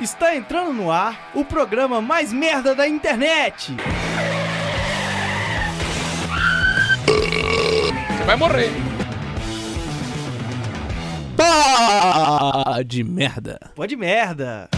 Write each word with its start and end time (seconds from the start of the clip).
Está 0.00 0.34
entrando 0.34 0.72
no 0.72 0.90
ar 0.90 1.30
o 1.34 1.44
programa 1.44 2.00
mais 2.00 2.32
merda 2.32 2.74
da 2.74 2.88
internet. 2.88 3.76
Você 7.06 8.24
vai 8.24 8.36
morrer. 8.36 8.70
Pá 11.36 12.82
de 12.82 13.04
merda. 13.04 13.60
Pode 13.74 13.94
merda. 13.94 14.70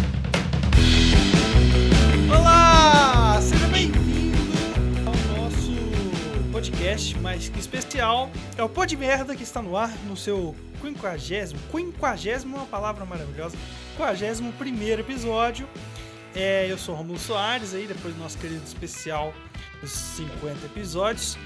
Podcast 6.63 7.19
mais 7.19 7.49
que 7.49 7.59
especial. 7.59 8.31
É 8.57 8.63
o 8.63 8.69
Pod 8.69 8.97
Merda 8.97 9.35
que 9.35 9.43
está 9.43 9.61
no 9.61 9.77
ar 9.77 9.91
no 10.07 10.17
seu 10.17 10.55
quinquagésimo, 10.81 11.59
quinquagésimo 11.73 12.55
é 12.55 12.61
uma 12.61 12.67
palavra 12.67 13.05
maravilhosa, 13.05 13.57
quinquagésimo 13.91 14.53
primeiro 14.53 15.01
episódio. 15.01 15.69
É, 16.37 16.71
eu 16.71 16.79
sou 16.79 16.95
Romulo 16.95 17.19
Soares 17.19 17.75
aí, 17.75 17.85
depois 17.89 18.15
do 18.15 18.21
nosso 18.21 18.39
querido 18.39 18.63
especial 18.65 19.35
dos 19.81 19.91
50 19.91 20.67
episódios. 20.67 21.37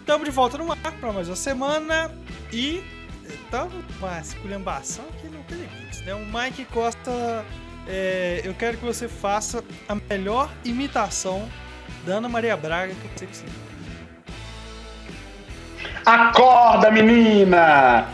Estamos 0.00 0.24
de 0.24 0.30
volta 0.30 0.56
no 0.56 0.72
ar 0.72 0.78
para 1.00 1.12
mais 1.12 1.28
uma 1.28 1.36
semana 1.36 2.10
e 2.50 2.82
estamos 3.28 3.74
uma 3.98 4.20
esculhambação 4.20 5.04
que 5.20 5.28
não 5.28 5.42
tem 5.42 5.58
limites, 5.58 6.00
né? 6.00 6.14
O 6.14 6.24
Mike 6.24 6.64
Costa, 6.72 7.44
é, 7.86 8.40
eu 8.42 8.54
quero 8.54 8.78
que 8.78 8.84
você 8.86 9.06
faça 9.06 9.62
a 9.86 9.94
melhor 9.94 10.50
imitação 10.64 11.46
da 12.06 12.14
Ana 12.14 12.28
Maria 12.28 12.56
Braga 12.56 12.94
que 12.94 13.18
você 13.18 13.26
conseguir. 13.26 13.65
Acorda, 16.06 16.88
menina! 16.92 18.06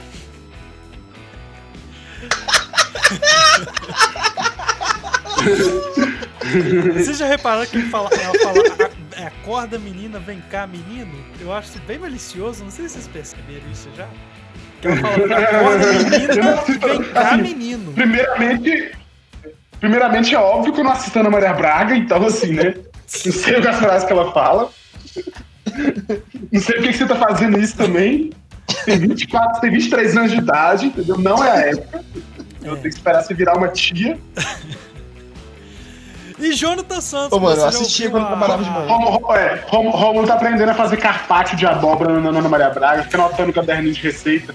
Vocês 6.94 7.18
já 7.18 7.26
repararam 7.26 7.66
que 7.66 7.76
ele 7.76 7.90
fala, 7.90 8.08
ela 8.14 8.32
fala 8.42 8.90
acorda 9.26 9.78
menina, 9.78 10.18
vem 10.18 10.40
cá 10.50 10.66
menino? 10.66 11.12
Eu 11.38 11.52
acho 11.52 11.68
isso 11.68 11.80
bem 11.86 11.98
malicioso, 11.98 12.64
não 12.64 12.70
sei 12.70 12.88
se 12.88 12.94
vocês 12.94 13.08
perceberam 13.08 13.70
isso 13.70 13.90
já. 13.94 14.08
Que 14.80 14.88
ela 14.88 14.96
fala, 14.96 15.38
acorda 15.38 15.92
menina, 15.92 16.62
vem 16.62 17.12
cá 17.12 17.36
menino. 17.36 17.92
Primeiramente, 17.92 18.92
primeiramente 19.80 20.34
é 20.34 20.38
óbvio 20.38 20.72
que 20.72 20.80
eu 20.80 20.84
não 20.84 20.92
assisto 20.92 21.18
Ana 21.18 21.28
Maria 21.28 21.52
Braga, 21.52 21.94
então 21.94 22.24
assim, 22.24 22.54
né? 22.54 22.74
Não 22.74 23.32
sei 23.32 23.56
as 23.56 23.78
frases 23.78 24.06
que 24.06 24.12
ela 24.14 24.32
fala. 24.32 24.70
Não 26.52 26.60
sei 26.60 26.76
por 26.76 26.84
que 26.84 26.92
você 26.92 27.06
tá 27.06 27.16
fazendo 27.16 27.58
isso 27.58 27.76
também. 27.76 28.30
Tem 28.84 28.98
24, 28.98 29.60
tem 29.60 29.70
23 29.70 30.16
anos 30.16 30.30
de 30.32 30.38
idade, 30.38 30.86
entendeu? 30.86 31.18
Não 31.18 31.42
é 31.42 31.50
a 31.50 31.60
época. 31.68 32.04
Eu 32.62 32.76
tenho 32.76 32.82
que 32.82 32.88
esperar 32.88 33.22
você 33.22 33.34
virar 33.34 33.56
uma 33.56 33.68
tia. 33.68 34.18
E 36.38 36.52
Jonathan 36.52 37.00
Santos. 37.00 37.38
Ô, 37.38 37.40
mano, 37.40 37.60
eu 37.60 37.66
assistia 37.66 38.10
quando 38.10 38.26
trabalhava 38.26 38.64
de 38.64 38.70
manhã. 38.70 38.86
Romulo, 38.86 39.32
é, 39.32 39.64
Romulo 39.68 40.26
tá 40.26 40.34
aprendendo 40.34 40.70
a 40.70 40.74
fazer 40.74 40.96
carpaccio 40.96 41.56
de 41.56 41.66
abóbora 41.66 42.20
na 42.20 42.30
Ana 42.30 42.48
Maria 42.48 42.70
Braga, 42.70 43.04
fica 43.04 43.16
anotando 43.16 43.50
o 43.50 43.54
caderninho 43.54 43.94
de 43.94 44.00
receita. 44.00 44.54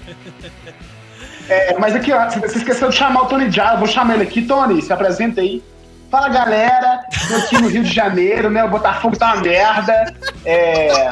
É, 1.48 1.78
mas 1.78 1.94
aqui, 1.94 2.12
ó, 2.12 2.28
você 2.28 2.58
esqueceu 2.58 2.90
de 2.90 2.96
chamar 2.96 3.22
o 3.22 3.26
Tony 3.26 3.50
Jaa, 3.50 3.72
eu 3.72 3.78
vou 3.78 3.88
chamar 3.88 4.14
ele 4.14 4.24
aqui. 4.24 4.42
Tony, 4.42 4.82
se 4.82 4.92
apresenta 4.92 5.40
aí. 5.40 5.62
Fala 6.10 6.28
galera, 6.30 7.00
tô 7.28 7.36
aqui 7.36 7.60
no 7.60 7.68
Rio 7.68 7.82
de 7.82 7.92
Janeiro, 7.92 8.48
né? 8.48 8.64
O 8.64 8.70
Botafogo 8.70 9.16
tá 9.16 9.34
uma 9.34 9.42
merda. 9.42 10.14
É. 10.44 11.10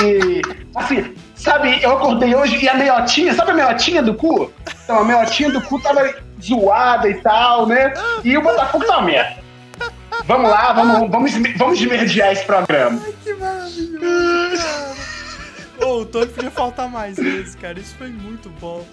E. 0.00 0.40
Assim, 0.74 1.14
sabe, 1.34 1.82
eu 1.82 1.96
acordei 1.96 2.34
hoje 2.34 2.62
e 2.64 2.68
a 2.68 2.74
meiotinha, 2.74 3.34
sabe 3.34 3.50
a 3.50 3.54
meiotinha 3.54 4.02
do 4.02 4.14
cu? 4.14 4.52
Então, 4.84 5.00
a 5.00 5.04
meiotinha 5.04 5.50
do 5.50 5.60
cu 5.62 5.80
tava 5.80 6.14
zoada 6.40 7.08
e 7.08 7.14
tal, 7.14 7.66
né? 7.66 7.92
E 8.22 8.38
o 8.38 8.42
Botafogo 8.42 8.84
tá 8.84 8.98
uma 8.98 9.06
merda. 9.06 9.40
Vamos 10.26 10.50
lá, 10.50 10.72
vamos, 10.74 11.10
vamos, 11.10 11.32
vamos 11.56 11.78
desmerdiar 11.78 12.32
esse 12.32 12.44
programa. 12.44 13.00
Ai, 13.04 13.14
que 13.24 13.34
maravilhoso, 13.34 14.62
cara. 14.62 14.99
Oh, 15.82 16.00
o 16.00 16.06
Tony 16.06 16.26
podia 16.26 16.50
faltar 16.50 16.88
mais 16.90 17.16
vezes, 17.16 17.54
cara. 17.54 17.78
Isso 17.78 17.94
foi 17.96 18.08
muito 18.08 18.50
bom. 18.60 18.86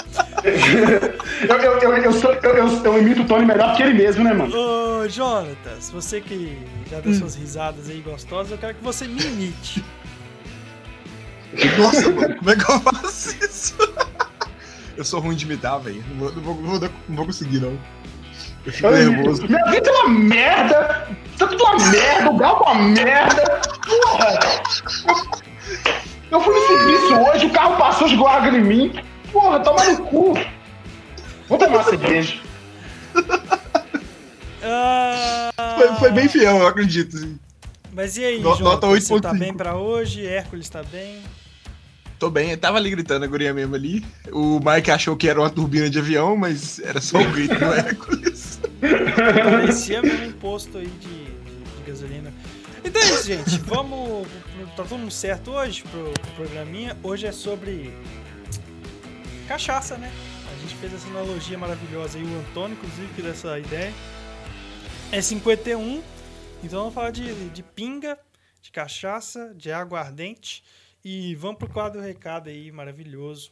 eu, 0.44 1.58
eu, 1.58 1.80
eu, 1.80 1.98
eu, 1.98 2.14
sou, 2.14 2.34
eu, 2.34 2.52
eu, 2.56 2.84
eu, 2.84 2.98
imito 3.00 3.22
o 3.22 3.26
Tony 3.26 3.46
melhor 3.46 3.76
que 3.76 3.84
ele 3.84 3.94
mesmo, 3.94 4.24
né, 4.24 4.34
mano? 4.34 4.54
Ô, 4.56 5.10
Jonatas, 5.10 5.90
você 5.92 6.22
que 6.22 6.58
já 6.90 7.00
deu 7.00 7.12
hum. 7.12 7.20
suas 7.20 7.36
risadas 7.36 7.90
aí 7.90 8.00
gostosas, 8.02 8.52
eu 8.52 8.58
quero 8.58 8.76
que 8.76 8.84
você 8.84 9.08
me 9.08 9.22
imite. 9.22 9.84
Nossa, 11.78 12.10
mano, 12.12 12.36
como 12.38 12.50
é 12.52 12.56
que 12.56 12.72
eu 12.72 12.80
faço 12.80 13.36
isso? 13.44 13.76
Eu 14.96 15.04
sou 15.04 15.20
ruim 15.20 15.36
de 15.36 15.46
imitar, 15.46 15.80
velho. 15.80 16.04
Não, 16.16 16.32
não, 16.32 16.42
vou, 16.42 16.56
não 17.08 17.16
vou 17.16 17.26
conseguir, 17.26 17.60
não. 17.60 17.78
Eu 18.66 18.74
fico 18.74 18.90
nervoso. 18.90 19.48
Minha 19.48 19.64
vida 19.66 19.90
é 19.90 19.94
uma 19.94 20.10
merda! 20.10 21.08
Tá 21.38 21.48
tudo 21.48 21.64
uma 21.64 21.90
merda, 21.90 22.32
o 22.32 22.38
carro 22.38 22.66
é 22.66 22.72
uma 22.72 22.84
merda! 22.90 23.62
Porra! 23.86 24.40
Eu, 26.32 26.42
fui 26.42 26.54
no 26.54 26.68
serviço 26.68 27.16
hoje, 27.16 27.46
o 27.46 27.50
carro 27.52 27.78
passou, 27.78 28.08
jogou 28.08 28.28
água 28.28 28.50
em 28.50 28.64
mim. 28.64 28.94
Porra, 29.32 29.60
toma 29.60 29.84
no 29.84 30.06
cu! 30.06 30.34
Vou 31.48 31.58
tomar 31.58 31.78
uma 31.78 31.84
cerveja. 31.84 32.40
Uh... 34.68 35.78
Foi, 35.78 35.88
foi, 35.96 36.12
bem 36.12 36.28
fiel, 36.28 36.58
eu 36.58 36.68
acredito. 36.68 37.16
Assim. 37.16 37.40
Mas 37.94 38.18
e 38.18 38.26
aí, 38.26 38.40
no, 38.40 38.56
João, 38.56 38.74
nota 38.74 38.88
8. 38.88 39.06
Você 39.06 39.22
tá 39.22 39.34
bem 39.34 39.54
pra 39.54 39.76
hoje? 39.76 40.26
Hércules 40.26 40.70
tá 40.70 40.84
bem? 40.84 41.22
Tô 42.20 42.32
bem, 42.32 42.52
eu 42.52 42.58
tava 42.58 42.78
ali 42.78 42.90
gritando 42.90 43.26
a 43.26 43.28
guria 43.28 43.54
mesmo 43.54 43.76
ali. 43.76 44.04
O 44.32 44.60
Mike 44.60 44.90
achou 44.90 45.16
que 45.16 45.30
era 45.30 45.40
uma 45.40 45.50
turbina 45.50 45.88
de 45.90 46.00
avião, 46.00 46.36
mas 46.36 46.80
era 46.80 47.00
só 47.00 47.20
o 47.20 47.32
grito 47.32 47.56
do 47.56 47.66
Hércules. 47.66 48.60
Parecia 48.80 50.02
mesmo 50.02 50.28
um 50.28 50.32
posto 50.34 50.80
aí 50.80 50.88
de, 50.88 51.08
de, 51.08 51.84
de, 51.84 51.84
gasolina. 51.86 52.34
Então 52.88 53.02
é 53.02 53.06
isso, 53.06 53.24
gente. 53.26 53.58
Vamos. 53.60 54.26
Tá 54.78 54.84
todo 54.84 54.98
mundo 54.98 55.12
certo 55.12 55.52
hoje 55.52 55.84
pro, 55.84 56.14
pro 56.14 56.32
programinha. 56.32 56.98
Hoje 57.04 57.28
é 57.28 57.34
sobre 57.34 57.94
cachaça, 59.46 59.98
né? 59.98 60.10
A 60.50 60.62
gente 60.62 60.74
fez 60.76 60.94
essa 60.94 61.08
analogia 61.10 61.58
maravilhosa 61.58 62.18
aí, 62.18 62.24
o 62.24 62.40
Antônio, 62.40 62.78
inclusive, 62.78 63.14
que 63.14 63.22
deu 63.22 63.32
essa 63.32 63.60
ideia. 63.60 63.94
É 65.12 65.22
51, 65.22 66.02
então 66.64 66.80
vamos 66.80 66.94
falar 66.94 67.12
de, 67.12 67.50
de 67.50 67.62
pinga, 67.62 68.18
de 68.62 68.72
cachaça, 68.72 69.54
de 69.54 69.70
aguardente. 69.70 70.64
E 71.04 71.36
vamos 71.36 71.58
pro 71.58 71.70
quadro 71.70 72.02
recado 72.02 72.50
aí, 72.50 72.72
maravilhoso. 72.72 73.52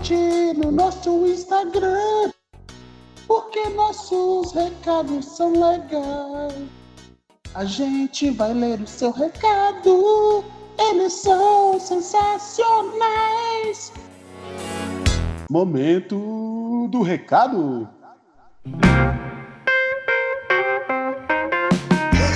Comente 0.00 0.54
no 0.56 0.72
nosso 0.72 1.26
Instagram, 1.26 2.32
porque 3.26 3.68
nossos 3.68 4.52
recados 4.52 5.26
são 5.26 5.52
legais. 5.52 6.54
A 7.54 7.66
gente 7.66 8.30
vai 8.30 8.54
ler 8.54 8.80
o 8.80 8.86
seu 8.86 9.10
recado, 9.10 10.42
eles 10.78 11.12
são 11.12 11.78
sensacionais. 11.78 12.32
Momento 15.50 16.88
do 16.90 17.02
recado. 17.02 17.86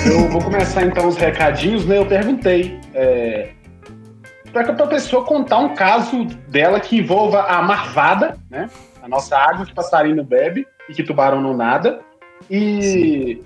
Eu 0.05 0.29
vou 0.29 0.43
começar 0.43 0.83
então 0.83 1.07
os 1.07 1.15
recadinhos, 1.15 1.83
né? 1.83 1.97
Eu 1.97 2.05
perguntei 2.05 2.79
é, 2.93 3.54
para 4.63 4.85
a 4.85 4.87
pessoa 4.87 5.25
contar 5.25 5.57
um 5.57 5.75
caso 5.75 6.25
dela 6.47 6.79
que 6.79 6.97
envolva 6.97 7.41
a 7.41 7.61
marvada, 7.61 8.37
né? 8.49 8.69
A 9.01 9.07
nossa 9.07 9.37
água 9.37 9.65
que 9.65 9.73
passarinho 9.73 10.23
bebe 10.23 10.65
e 10.89 10.93
que 10.93 11.03
tubarão 11.03 11.41
não 11.41 11.55
nada. 11.55 11.99
E 12.49 12.81
Sim. 12.81 13.43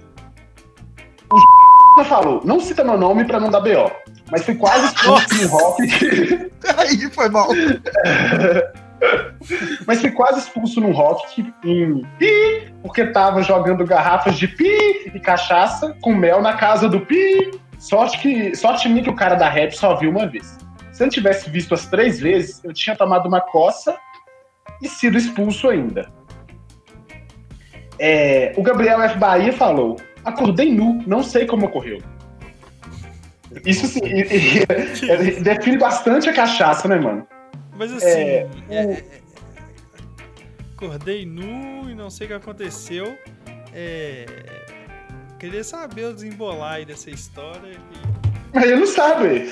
o 1.98 2.04
falou, 2.06 2.42
não 2.46 2.60
cita 2.60 2.84
meu 2.84 2.98
nome 2.98 3.26
para 3.26 3.40
não 3.40 3.50
dar 3.50 3.62
BO, 3.62 3.92
mas 4.32 4.46
foi 4.46 4.56
quase 4.56 4.86
expulso 4.86 5.42
no 5.42 5.48
rock. 5.48 6.52
Aí 6.78 7.12
foi 7.12 7.30
mal. 7.30 7.50
Mas 9.88 10.02
fui 10.02 10.12
quase 10.12 10.40
expulso 10.40 10.82
num 10.82 10.92
rock 10.92 11.54
em 11.64 12.06
pi, 12.20 12.74
porque 12.84 13.06
tava 13.08 13.42
jogando 13.42 13.86
garrafas 13.86 14.38
de 14.38 14.48
pi 14.48 15.10
e 15.14 15.20
cachaça 15.20 15.96
com 16.02 16.14
mel 16.14 16.42
na 16.42 16.54
casa 16.54 16.88
do 16.88 17.00
pi. 17.00 17.52
Sorte 17.80 18.20
que, 18.20 18.56
sorte 18.56 18.90
minha 18.90 19.02
que 19.02 19.10
o 19.10 19.16
cara 19.16 19.36
da 19.36 19.50
rap 19.50 19.72
só 19.72 19.96
viu 19.96 20.12
uma 20.12 20.28
vez. 20.28 20.58
Se 21.00 21.04
eu 21.04 21.06
não 21.06 21.12
tivesse 21.12 21.50
visto 21.50 21.74
as 21.74 21.86
três 21.86 22.20
vezes, 22.20 22.62
eu 22.62 22.74
tinha 22.74 22.94
tomado 22.94 23.26
uma 23.26 23.40
coça 23.40 23.98
e 24.82 24.90
sido 24.90 25.18
expulso 25.18 25.70
ainda. 25.70 26.12
É, 27.98 28.54
o 28.58 28.62
Gabriel 28.62 29.02
F. 29.04 29.18
Bahia 29.18 29.54
falou: 29.54 29.96
acordei 30.26 30.74
nu, 30.74 31.02
não 31.08 31.24
sei 31.24 31.46
como 31.46 31.68
ocorreu. 31.68 32.00
Isso 33.66 33.88
sim, 33.88 34.02
define 35.42 35.78
bastante 35.78 36.28
a 36.28 36.34
cachaça, 36.34 36.86
né, 36.90 37.00
mano? 37.00 37.26
Mas 37.78 37.94
assim, 37.94 38.06
é, 38.06 38.50
é, 38.70 38.76
é, 38.76 39.04
acordei 40.76 41.26
nu 41.26 41.90
e 41.90 41.96
não 41.96 42.10
sei 42.10 42.26
o 42.26 42.28
que 42.28 42.34
aconteceu. 42.34 43.18
É, 43.74 44.26
queria 45.40 45.64
saber 45.64 46.08
o 46.08 46.14
desembolar 46.14 46.74
aí 46.74 46.86
dessa 46.86 47.10
história. 47.10 47.72
E... 47.72 48.19
Mas 48.60 48.70
ele 48.72 48.80
não 48.82 48.88
sabe. 48.88 49.50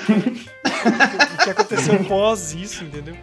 O 1.40 1.44
que 1.44 1.50
aconteceu 1.50 2.04
pós 2.04 2.52
isso, 2.54 2.84
entendeu? 2.84 3.16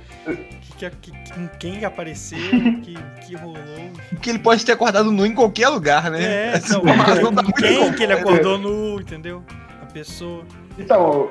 Que, 0.77 0.89
que, 0.89 1.11
que, 1.11 1.33
com 1.33 1.47
quem 1.59 1.85
apareceu, 1.85 2.39
que, 2.81 2.95
que 3.25 3.35
rolou. 3.35 3.91
Porque 4.09 4.29
ele 4.31 4.39
pode 4.39 4.65
ter 4.65 4.71
acordado 4.71 5.11
nu 5.11 5.25
em 5.25 5.33
qualquer 5.35 5.69
lugar, 5.69 6.09
né? 6.09 6.23
É, 6.23 6.47
Essa 6.55 6.73
não, 6.73 6.81
informação 6.81 7.33
tá 7.33 7.43
quem 7.55 7.93
que 7.93 8.03
ele 8.03 8.13
acordou 8.13 8.57
nu, 8.57 8.99
entendeu? 8.99 9.43
A 9.81 9.85
pessoa. 9.85 10.43
Então, 10.79 11.29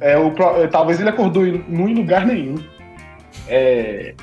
é, 0.00 0.18
o, 0.18 0.32
pro- 0.32 0.66
talvez 0.68 0.98
ele 0.98 1.08
acordou 1.08 1.44
não 1.68 1.88
em 1.88 1.94
lugar 1.94 2.26
nenhum. 2.26 2.56
É, 3.46 4.14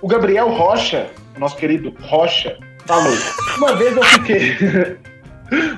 o 0.00 0.08
Gabriel 0.08 0.48
Rocha, 0.48 1.10
nosso 1.38 1.56
querido 1.56 1.94
Rocha, 2.00 2.58
falou: 2.86 3.12
Uma 3.58 3.76
vez 3.76 3.94
eu 3.96 4.02
fiquei. 4.02 4.56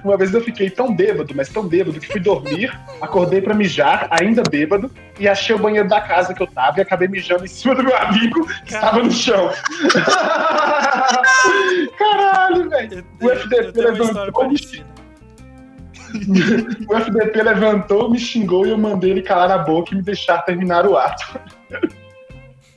Uma 0.02 0.16
vez 0.16 0.32
eu 0.32 0.40
fiquei 0.40 0.70
tão 0.70 0.94
bêbado, 0.94 1.34
mas 1.34 1.48
tão 1.48 1.66
bêbado, 1.66 2.00
que 2.00 2.06
fui 2.06 2.20
dormir, 2.20 2.72
acordei 3.00 3.40
pra 3.40 3.54
mijar, 3.54 4.08
ainda 4.10 4.42
bêbado, 4.42 4.90
e 5.18 5.28
achei 5.28 5.54
o 5.54 5.58
banheiro 5.58 5.88
da 5.88 6.00
casa 6.00 6.32
que 6.32 6.42
eu 6.42 6.46
tava 6.46 6.78
e 6.78 6.82
acabei 6.82 7.08
mijando 7.08 7.44
em 7.44 7.48
cima 7.48 7.74
do 7.74 7.82
meu 7.82 7.96
amigo 7.96 8.46
que 8.64 8.74
estava 8.74 9.02
no 9.02 9.10
chão. 9.10 9.50
Caralho, 11.98 12.70
velho. 12.70 13.04
O 13.20 13.30
FDP 13.30 13.80
levantou. 13.80 14.48
O 16.88 16.96
FDP 16.96 17.42
levantou, 17.42 18.10
me 18.10 18.18
xingou 18.18 18.66
e 18.66 18.70
eu 18.70 18.78
mandei 18.78 19.10
ele 19.10 19.20
calar 19.20 19.50
a 19.50 19.58
boca 19.58 19.92
e 19.92 19.96
me 19.96 20.02
deixar 20.02 20.40
terminar 20.42 20.86
o 20.86 20.96
ato. 20.96 21.38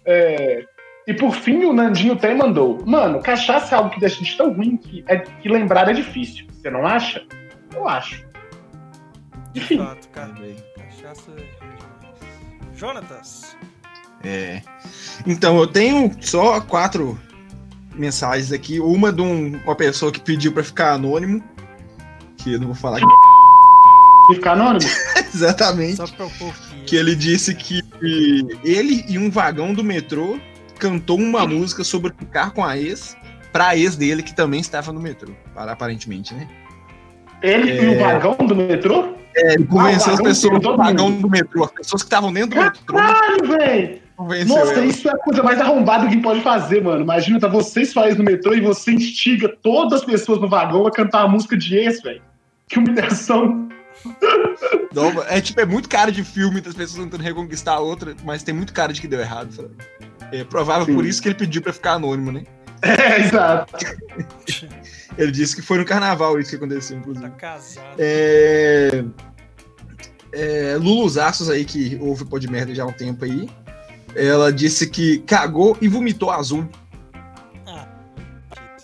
É, 0.04 0.66
E 1.12 1.13
por 1.13 1.36
fim, 1.36 1.66
o 1.66 1.74
Nandinho 1.74 2.13
até 2.13 2.34
mandou: 2.34 2.81
Mano, 2.86 3.22
cachaça 3.22 3.75
é 3.75 3.78
algo 3.78 3.90
que 3.90 4.00
deixa 4.00 4.16
a 4.16 4.19
gente 4.19 4.38
tão 4.38 4.54
ruim 4.54 4.78
que, 4.78 5.04
é, 5.08 5.18
que 5.18 5.50
lembrar 5.50 5.90
é 5.90 5.94
difícil. 5.94 6.46
Você 6.54 6.69
não 6.69 6.88
acha? 6.88 7.22
Eu 7.74 7.86
acho. 7.86 8.24
Enfim. 9.54 9.78
Fato, 9.80 10.08
cara. 10.08 10.34
Cachaça 10.78 11.31
é. 11.38 12.78
Jonatas. 12.78 13.58
É. 14.24 14.62
Então, 15.28 15.58
eu 15.60 15.68
tenho 15.68 16.16
só 16.22 16.62
quatro 16.62 17.19
mensagens 17.94 18.54
aqui. 18.54 18.80
Uma 18.80 19.12
de 19.12 19.22
um- 19.22 19.60
uma 19.66 19.75
pessoa 19.75 20.13
que 20.13 20.22
pediu 20.22 20.54
pra 20.54 20.63
ficar 20.63 20.94
anônimo. 20.94 21.44
Que 22.38 22.54
eu 22.54 22.60
não 22.60 22.68
vou 22.68 22.75
falar 22.75 22.98
aqui 23.00 23.06
E 24.31 24.36
ficar 24.36 24.54
anônimo? 24.54 24.90
exatamente. 25.36 25.98
Só 25.98 26.08
pra 26.08 26.25
um 26.25 26.30
pouquinho. 26.30 26.86
Que 26.86 26.96
ele 26.96 27.16
disse 27.18 27.54
que 27.54 27.81
ele 28.63 29.04
e 29.10 29.18
um 29.18 29.30
vagão 29.30 29.74
do 29.74 29.84
metrô 29.84 30.40
cantou 30.81 31.19
uma 31.19 31.45
música 31.45 31.83
sobre 31.83 32.12
ficar 32.18 32.51
com 32.51 32.66
a 32.66 32.75
ex 32.75 33.16
pra 33.54 33.78
ex 33.78 33.95
dele, 33.95 34.24
que 34.24 34.33
também 34.36 34.60
estava 34.60 34.92
no 34.92 35.00
metrô. 35.00 35.31
Aparentemente, 35.56 36.33
né? 36.33 36.48
Ele 37.44 37.83
e 37.83 37.95
o 37.95 38.00
vagão 38.00 38.36
do 38.36 38.56
metrô? 38.56 39.13
É, 39.36 39.54
ele 39.54 39.66
convenceu 39.66 40.12
Ah, 40.12 40.16
as 40.16 40.22
pessoas 40.22 40.60
do 40.60 40.75
vagão 40.75 41.12
do 41.12 41.30
metrô. 41.30 41.63
As 41.63 41.72
pessoas 41.72 42.01
que 42.01 42.07
estavam 42.07 42.33
dentro 42.33 42.60
do 42.60 42.63
metrô. 42.63 42.95
Caralho, 42.98 43.48
velho! 43.48 44.01
Nossa, 44.48 44.74
ela. 44.74 44.86
isso 44.86 45.07
é 45.07 45.12
a 45.12 45.18
coisa 45.18 45.42
mais 45.42 45.60
arrombada 45.60 46.07
que 46.07 46.18
pode 46.18 46.42
fazer, 46.42 46.84
mano. 46.84 47.01
Imagina, 47.01 47.39
tá 47.39 47.48
você 47.48 47.86
sua 47.86 48.07
ex 48.07 48.18
no 48.18 48.24
metrô 48.24 48.54
e 48.54 48.62
você 48.62 48.92
instiga 48.92 49.50
todas 49.62 50.01
as 50.01 50.06
pessoas 50.06 50.39
no 50.39 50.50
vagão 50.50 50.86
a 50.88 50.92
cantar 50.92 51.22
a 51.22 51.27
música 51.27 51.56
de 51.56 51.75
ex, 51.75 52.01
velho. 52.01 52.22
Que 52.68 52.80
humilhação. 52.80 53.69
Não, 54.94 55.24
é 55.24 55.39
tipo, 55.42 55.60
é 55.62 55.66
muito 55.66 55.88
cara 55.88 56.12
de 56.12 56.24
filme 56.24 56.60
das 56.60 56.74
pessoas 56.74 57.04
tentando 57.04 57.22
reconquistar 57.22 57.74
a 57.74 57.80
outra, 57.80 58.16
mas 58.24 58.44
tem 58.44 58.54
muito 58.54 58.74
cara 58.74 58.92
de 58.92 59.00
que 59.01 59.07
deu 59.07 59.19
errado. 59.19 59.51
sabe? 59.54 59.69
É 60.31 60.44
provável 60.44 60.86
Sim. 60.86 60.94
por 60.95 61.06
isso 61.06 61.22
que 61.22 61.28
ele 61.28 61.36
pediu 61.36 61.62
pra 61.62 61.74
ficar 61.74 61.94
anônimo, 61.94 62.31
né? 62.31 62.44
É, 62.83 63.19
exato. 63.19 63.74
Ele 65.18 65.31
disse 65.31 65.56
que 65.56 65.62
foi 65.62 65.78
no 65.78 65.86
carnaval 65.86 66.39
isso 66.39 66.50
que 66.50 66.56
aconteceu, 66.56 66.98
inclusive. 66.98 67.30
Tá 67.30 67.36
casado. 67.36 67.95
É... 68.00 69.04
É, 70.33 70.78
Lulu 70.80 71.07
Zassos 71.10 71.48
aí, 71.50 71.63
que 71.66 72.00
ouve 72.01 72.24
o 72.24 72.25
pô 72.25 72.39
de 72.39 72.50
merda 72.50 72.74
já 72.74 72.81
há 72.83 72.88
um 72.88 72.92
tempo 72.94 73.24
aí. 73.25 73.48
Ela 74.16 74.51
disse 74.51 74.89
que 74.89 75.19
cagou 75.19 75.78
e 75.80 75.88
vomitou 75.88 76.31
azul. 76.31 76.68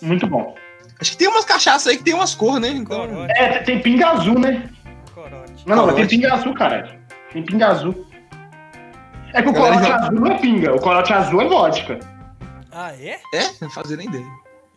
Muito 0.00 0.26
bom. 0.26 0.54
Acho 1.00 1.12
que 1.12 1.16
tem 1.16 1.28
umas 1.28 1.44
cachaças 1.44 1.86
aí 1.88 1.96
que 1.96 2.04
tem 2.04 2.14
umas 2.14 2.34
cores, 2.34 2.60
né? 2.60 2.68
Então, 2.68 3.06
Corote. 3.08 3.32
É, 3.36 3.58
tem- 3.62 3.80
pinga 3.80 4.10
azul, 4.10 4.38
né? 4.38 4.70
Corote. 5.14 5.66
Não, 5.66 5.76
não, 5.76 5.86
mas 5.86 5.94
tem 5.96 6.04
Corote. 6.04 6.08
pinga 6.16 6.34
azul, 6.34 6.54
caralho. 6.54 6.98
Tem 7.32 7.42
pinga 7.42 7.66
azul. 7.68 8.06
É 9.34 9.42
que 9.42 9.48
o 9.48 9.52
corote 9.52 9.86
já- 9.86 9.96
azul 9.96 10.12
não 10.20 10.26
é 10.32 10.38
pinga, 10.38 10.74
o 10.74 10.80
corote 10.80 11.12
azul 11.12 11.42
é 11.42 11.48
vodka. 11.48 11.98
Ah, 12.72 12.92
é? 12.94 13.18
é, 13.34 13.50
não 13.60 13.70
fazia 13.70 13.96
nem 13.96 14.06
ideia. 14.08 14.24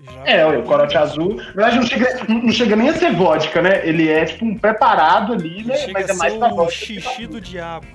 Já 0.03 0.25
É, 0.25 0.45
o 0.45 0.63
corote 0.63 0.98
azul. 0.98 1.36
Na 1.36 1.44
verdade, 1.53 1.75
não 1.77 1.83
chega, 1.86 2.24
não 2.27 2.51
chega 2.51 2.75
nem 2.75 2.89
a 2.89 2.94
ser 2.95 3.15
vodka, 3.15 3.62
né? 3.62 3.88
Ele 3.88 4.09
é 4.09 4.25
tipo 4.25 4.44
um 4.45 4.57
preparado 4.57 5.33
ali, 5.33 5.63
né? 5.63 5.77
Chega 5.77 5.94
Mas 5.94 6.09
é 6.09 6.13
mais 6.13 6.33
pra 6.33 6.48
o 6.51 6.56
vodka. 6.56 6.71
xixi 6.75 7.27
do 7.27 7.39
diabo. 7.39 7.86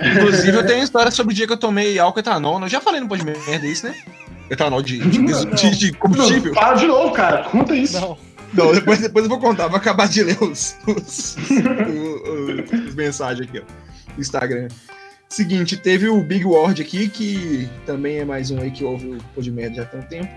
Inclusive, 0.00 0.56
eu 0.56 0.66
tenho 0.66 0.78
uma 0.78 0.84
história 0.84 1.10
sobre 1.10 1.32
o 1.32 1.36
dia 1.36 1.46
que 1.46 1.52
eu 1.52 1.56
tomei 1.56 1.98
álcool 1.98 2.20
etanol. 2.20 2.60
Eu 2.60 2.68
já 2.68 2.80
falei 2.80 3.00
no 3.00 3.16
de 3.16 3.24
merda 3.24 3.66
isso, 3.66 3.86
né? 3.86 3.94
Etanol 4.50 4.82
de, 4.82 4.98
de, 4.98 5.18
de- 5.54 5.76
de 5.78 5.92
combustível. 5.92 6.52
Não, 6.52 6.60
fala 6.60 6.74
de 6.76 6.86
novo, 6.86 7.12
cara. 7.12 7.44
Conta 7.44 7.74
isso. 7.74 7.98
Não. 8.00 8.18
Não, 8.52 8.72
depois, 8.72 9.00
depois 9.00 9.24
eu 9.24 9.28
vou 9.28 9.38
contar. 9.40 9.66
Vou 9.68 9.76
acabar 9.76 10.06
de 10.08 10.22
ler 10.22 10.36
os, 10.42 10.76
os, 10.86 11.36
o- 11.36 12.30
o- 12.30 12.88
os 12.88 12.94
mensagens 12.94 13.48
aqui, 13.48 13.60
ó. 13.60 13.62
Instagram. 14.18 14.68
Seguinte, 15.28 15.76
teve 15.76 16.08
o 16.08 16.22
Big 16.22 16.44
Word 16.44 16.80
aqui, 16.80 17.08
que 17.08 17.68
também 17.84 18.18
é 18.18 18.24
mais 18.24 18.50
um 18.50 18.60
aí 18.60 18.70
que 18.70 18.84
ouve 18.84 19.08
o 19.08 19.18
Pô 19.34 19.40
de 19.40 19.50
Merda 19.50 19.76
já 19.76 19.84
tem 19.84 20.00
um 20.00 20.02
tempo. 20.04 20.28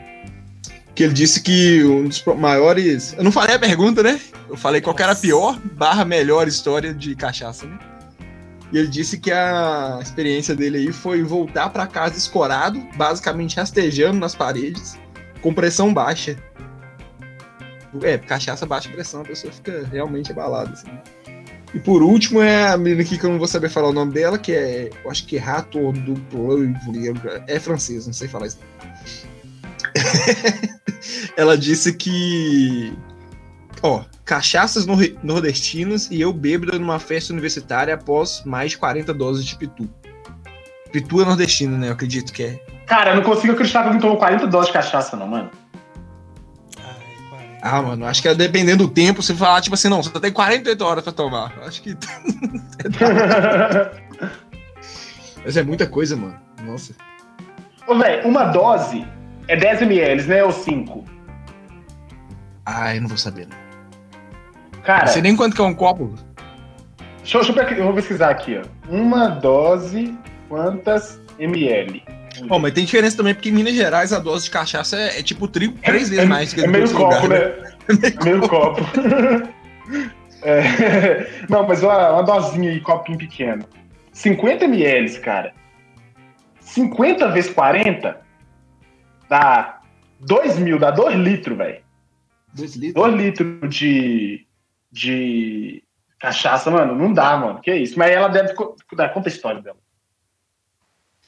Que 0.96 1.04
ele 1.04 1.14
disse 1.14 1.42
que 1.42 1.84
um 1.84 2.08
dos 2.08 2.24
maiores. 2.26 3.14
Eu 3.14 3.24
não 3.24 3.32
falei 3.32 3.56
a 3.56 3.60
pergunta, 3.60 4.02
né? 4.02 4.20
Eu 4.50 4.58
falei 4.58 4.82
qual 4.82 4.96
era 4.98 5.12
a 5.12 5.16
pior 5.16 5.60
barra 5.74 6.04
melhor 6.04 6.48
história 6.48 6.94
de 6.94 7.16
cachaça, 7.16 7.68
né? 7.68 7.78
E 8.72 8.78
ele 8.78 8.88
disse 8.88 9.18
que 9.18 9.32
a 9.32 10.00
experiência 10.02 10.56
dele 10.56 10.78
aí 10.78 10.92
foi 10.92 11.24
voltar 11.24 11.70
pra 11.70 11.88
casa 11.88 12.18
escorado, 12.18 12.80
basicamente 12.96 13.56
rastejando 13.56 14.20
nas 14.20 14.36
paredes, 14.36 14.98
com 15.42 15.54
pressão 15.54 15.94
baixa. 15.94 16.36
É, 18.02 18.18
cachaça 18.18 18.66
baixa 18.66 18.90
pressão, 18.90 19.22
a 19.22 19.26
pessoa 19.26 19.54
fica 19.54 19.88
realmente 19.92 20.32
abalada. 20.32 20.72
Assim. 20.72 20.88
E 21.74 21.80
por 21.80 22.02
último 22.02 22.42
é 22.42 22.70
a 22.70 22.78
menina 22.78 23.02
aqui 23.02 23.18
que 23.18 23.26
eu 23.26 23.30
não 23.30 23.38
vou 23.38 23.48
saber 23.48 23.70
falar 23.70 23.90
o 23.90 23.94
nome 23.94 24.14
dela, 24.14 24.38
que 24.38 24.52
é. 24.54 24.90
Eu 25.04 25.12
acho 25.12 25.26
que 25.26 25.38
é 25.38 25.40
Rato 25.40 25.92
do 25.92 26.16
É 27.48 27.60
francês, 27.60 28.08
não 28.08 28.14
sei 28.14 28.28
falar 28.28 28.48
isso. 28.48 28.60
Ela 31.36 31.58
disse 31.58 31.94
que. 31.94 32.94
Ó, 33.84 34.04
cachaças 34.26 34.86
nor- 34.86 35.14
nordestinas 35.22 36.10
e 36.10 36.20
eu 36.20 36.34
bêbada 36.34 36.80
numa 36.80 37.00
festa 37.00 37.32
universitária 37.32 37.94
após 37.94 38.44
mais 38.46 38.72
de 38.72 38.78
40 38.78 39.14
doses 39.14 39.46
de 39.46 39.56
pitu. 39.56 39.88
Pitu 40.92 41.22
é 41.22 41.26
nordestino, 41.26 41.78
né? 41.78 41.90
Eu 41.90 41.94
acredito 41.94 42.34
que 42.34 42.44
é. 42.44 42.60
Cara, 42.88 43.12
eu 43.12 43.18
não 43.18 43.24
consigo 43.24 43.54
acreditar 43.54 43.82
que 43.82 43.88
alguém 43.88 44.02
tomou 44.02 44.18
40 44.18 44.48
doses 44.48 44.68
de 44.68 44.74
cachaça, 44.74 45.16
não, 45.18 45.28
mano. 45.28 45.52
Ai, 47.68 47.72
40. 47.74 47.78
Ah, 47.78 47.82
mano, 47.82 48.06
acho 48.06 48.22
que 48.22 48.28
é 48.28 48.36
dependendo 48.36 48.88
do 48.88 48.94
tempo, 48.94 49.22
você 49.22 49.34
falar, 49.36 49.62
tipo 49.62 49.74
assim, 49.76 49.90
não, 49.90 50.02
você 50.04 50.10
tem 50.20 50.32
48 50.32 50.82
horas 50.86 51.04
pra 51.04 51.14
tomar. 51.14 51.54
Acho 51.66 51.82
que. 51.82 51.96
Mas 55.44 55.56
é 55.58 55.64
muita 55.64 55.88
coisa, 55.88 56.16
mano. 56.16 56.38
Nossa. 56.64 56.94
Ô, 57.88 57.96
velho, 57.98 58.28
uma 58.28 58.46
dose 58.46 59.06
é 59.48 59.56
10 59.56 59.82
ml, 59.84 60.24
né? 60.28 60.44
Ou 60.44 60.52
5. 60.52 61.06
Ah, 62.66 62.94
eu 62.96 63.02
não 63.02 63.08
vou 63.08 63.18
saber. 63.18 63.48
Não, 63.48 64.82
Cara, 64.84 65.06
não 65.06 65.14
sei 65.14 65.22
nem 65.22 65.36
quanto 65.36 65.56
que 65.56 65.62
é 65.62 65.64
um 65.64 65.74
copo. 65.74 66.14
deixa, 67.20 67.38
eu- 67.38 67.44
deixa 67.54 67.74
eu 67.76 67.84
vou 67.86 67.94
pesquisar 67.94 68.30
aqui, 68.30 68.60
ó. 68.62 68.64
Uma 68.94 69.28
dose, 69.30 70.18
quantas 70.50 71.20
ml? 71.40 72.04
Ó, 72.50 72.60
mas 72.60 72.74
tem 72.74 72.86
diferença 72.86 73.18
também, 73.18 73.34
porque 73.34 73.50
em 73.50 73.54
Minas 73.54 73.74
Gerais 73.74 74.12
a 74.14 74.20
dose 74.20 74.46
de 74.46 74.52
cachaça 74.52 74.98
é, 74.98 75.20
é 75.20 75.24
tipo 75.24 75.48
tri, 75.48 75.70
três 75.70 76.10
vezes 76.10 76.26
é, 76.26 76.28
mais 76.28 76.54
que 76.54 76.62
É 76.62 76.68
meio 76.68 76.90
copo, 76.92 77.04
lugares, 77.24 77.30
né? 77.30 77.74
É 78.20 78.24
meio 78.24 78.42
copo. 78.48 78.82
É, 80.44 81.46
Não, 81.50 81.68
mas 81.68 81.82
uma, 81.84 82.12
uma 82.12 82.24
dosinha 82.24 82.70
aí, 82.72 82.80
copinho 82.82 83.18
pequeno. 83.18 83.66
50 84.12 84.66
ml, 84.66 85.20
cara. 85.20 85.54
50 86.62 87.30
vezes 87.32 87.52
40 87.54 88.20
dá 89.30 89.80
2 90.20 90.60
mil, 90.60 90.78
dá 90.80 90.92
2 90.92 91.16
litros, 91.16 91.58
velho. 91.58 91.80
Dois 92.54 92.76
litros. 92.76 93.04
2 93.04 93.16
litros 93.16 93.76
de, 93.76 94.46
de 94.92 95.84
cachaça, 96.20 96.70
mano, 96.72 96.96
não 96.96 97.14
dá, 97.14 97.38
mano. 97.38 97.60
Que 97.62 97.74
isso? 97.76 97.98
Mas 97.98 98.12
ela 98.12 98.28
deve. 98.28 98.54
co- 98.54 98.76
Conta 99.14 99.30
a 99.30 99.32
história 99.32 99.62
dela. 99.62 99.78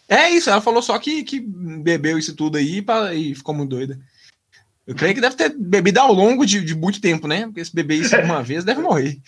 É 0.09 0.29
isso, 0.31 0.49
ela 0.49 0.59
falou 0.59 0.81
só 0.81 0.97
que, 0.97 1.23
que 1.23 1.39
bebeu 1.39 2.17
isso 2.17 2.35
tudo 2.35 2.57
aí 2.57 2.81
pra- 2.81 3.13
e 3.13 3.35
ficou 3.35 3.53
muito 3.53 3.69
doida. 3.69 3.99
Eu 4.87 4.95
creio 4.95 5.13
que 5.13 5.21
deve 5.21 5.35
ter 5.35 5.49
bebido 5.55 5.99
ao 5.99 6.11
longo 6.11 6.43
de, 6.47 6.61
de 6.65 6.73
muito 6.73 6.99
tempo, 6.99 7.27
né? 7.27 7.45
Porque 7.45 7.63
se 7.63 7.73
beber 7.75 7.95
isso 8.01 8.15
uma 8.21 8.41
vez, 8.41 8.63
deve 8.63 8.81
morrer. 8.81 9.19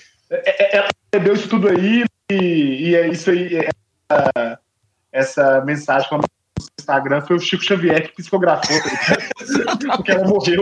Bebeu 1.11 1.33
isso 1.35 1.47
tudo 1.47 1.67
aí 1.69 2.03
e, 2.31 2.89
e 2.89 2.95
é 2.95 3.07
isso 3.09 3.29
aí. 3.29 3.55
é- 3.57 3.69
Essa, 4.09 4.59
essa 5.11 5.61
mensagem 5.65 6.07
no 6.11 6.23
Instagram 6.79 7.21
foi 7.21 7.35
o 7.35 7.39
Chico 7.39 7.63
Xavier 7.63 8.07
que 8.09 8.15
psicografou, 8.15 8.75
porque 9.97 10.11
ela 10.11 10.27
morreu. 10.27 10.61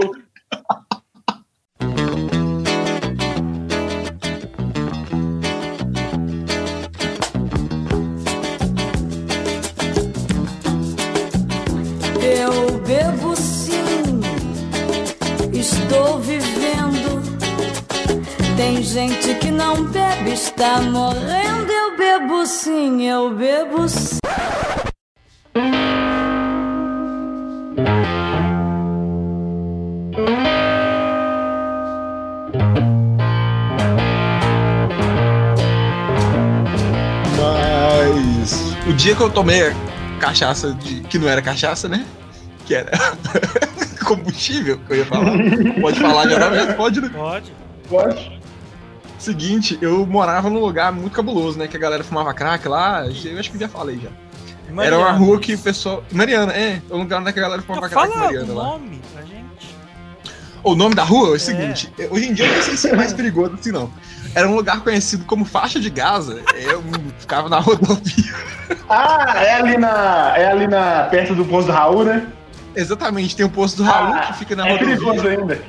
Tem 18.80 18.86
gente 18.86 19.36
que 19.36 19.52
não 19.52 19.84
bebe, 19.88 20.32
está 20.32 20.80
morrendo. 20.80 21.70
Eu 21.70 21.98
bebo 21.98 22.46
sim, 22.46 23.06
eu 23.06 23.36
bebo 23.36 23.90
sim. 23.90 24.20
Mas 37.36 38.88
o 38.88 38.94
dia 38.94 39.14
que 39.14 39.22
eu 39.22 39.30
tomei 39.30 39.68
a 39.68 39.76
cachaça 40.22 40.72
de, 40.76 41.02
que 41.02 41.20
não 41.20 41.28
era 41.28 41.42
cachaça, 41.42 41.90
né? 41.90 42.06
Que 42.66 42.76
era 42.76 42.92
combustível, 44.08 44.80
que 44.88 44.94
eu 44.94 44.98
ia 45.00 45.06
falar. 45.06 45.34
Pode 45.82 46.00
falar 46.00 46.22
agora 46.22 46.50
mesmo? 46.50 46.74
Pode, 46.76 47.02
né? 47.02 47.10
Pode. 47.10 47.52
Pode. 47.90 48.39
Seguinte, 49.20 49.78
eu 49.82 50.06
morava 50.06 50.50
num 50.50 50.60
lugar 50.60 50.92
muito 50.92 51.12
cabuloso, 51.14 51.60
né? 51.60 51.68
Que 51.68 51.76
a 51.78 51.80
galera 51.80 52.04
fumava 52.04 52.34
crack 52.34 52.68
lá. 52.68 53.06
Eu 53.06 53.38
acho 53.40 53.52
que 53.52 53.60
já 53.60 53.68
falei 53.68 53.98
já. 54.02 54.10
Era 54.84 54.98
uma 54.98 55.06
Mariana, 55.06 55.12
rua 55.12 55.40
que 55.40 55.54
o 55.56 55.60
pessoal. 55.60 56.04
Mariana, 56.12 56.54
é. 56.54 56.82
É 56.90 56.94
um 56.94 57.00
lugar 57.00 57.20
onde 57.20 57.30
a 57.30 57.34
galera 57.34 57.62
fumava 57.62 57.90
crack 57.90 58.08
fala 58.10 58.24
Mariana 58.26 58.52
o 58.54 58.56
lá. 58.56 58.64
nome 58.64 59.02
pra 59.14 59.22
gente. 59.24 59.76
O 60.64 60.76
nome 60.76 60.96
da 60.96 61.04
rua 61.04 61.30
é 61.30 61.32
o 61.36 61.40
seguinte: 61.40 61.92
hoje 62.10 62.30
em 62.30 62.34
dia 62.34 62.46
eu 62.46 62.56
não 62.56 62.64
sei 62.64 62.78
se 62.78 62.90
é 62.90 62.96
mais 62.96 63.12
perigoso 63.14 63.56
assim, 63.60 63.72
não. 63.72 63.92
Era 64.36 64.48
um 64.48 64.56
lugar 64.56 64.82
conhecido 64.82 65.26
como 65.26 65.44
faixa 65.44 65.80
de 65.80 65.90
Gaza. 65.90 66.42
Eu 66.56 66.82
ficava 67.18 67.50
na 67.50 67.60
rodovia. 67.60 68.34
Ah, 68.90 69.34
é 69.44 69.56
ali 69.56 69.78
na. 69.78 70.34
É 70.38 70.48
ali 70.52 70.68
na. 70.68 71.04
perto 71.12 71.36
do 71.36 71.44
posto 71.44 71.68
do 71.68 71.74
Raul, 71.74 72.06
né? 72.06 72.26
Exatamente, 72.76 73.36
tem 73.36 73.46
o 73.46 73.50
posto 73.50 73.78
do 73.78 73.84
Raul 73.84 74.14
Ah, 74.14 74.20
que 74.28 74.38
fica 74.38 74.56
na 74.56 74.68
é 74.68 74.72
rodovia. 74.74 74.96
perigoso 74.98 75.28
ainda. 75.28 75.62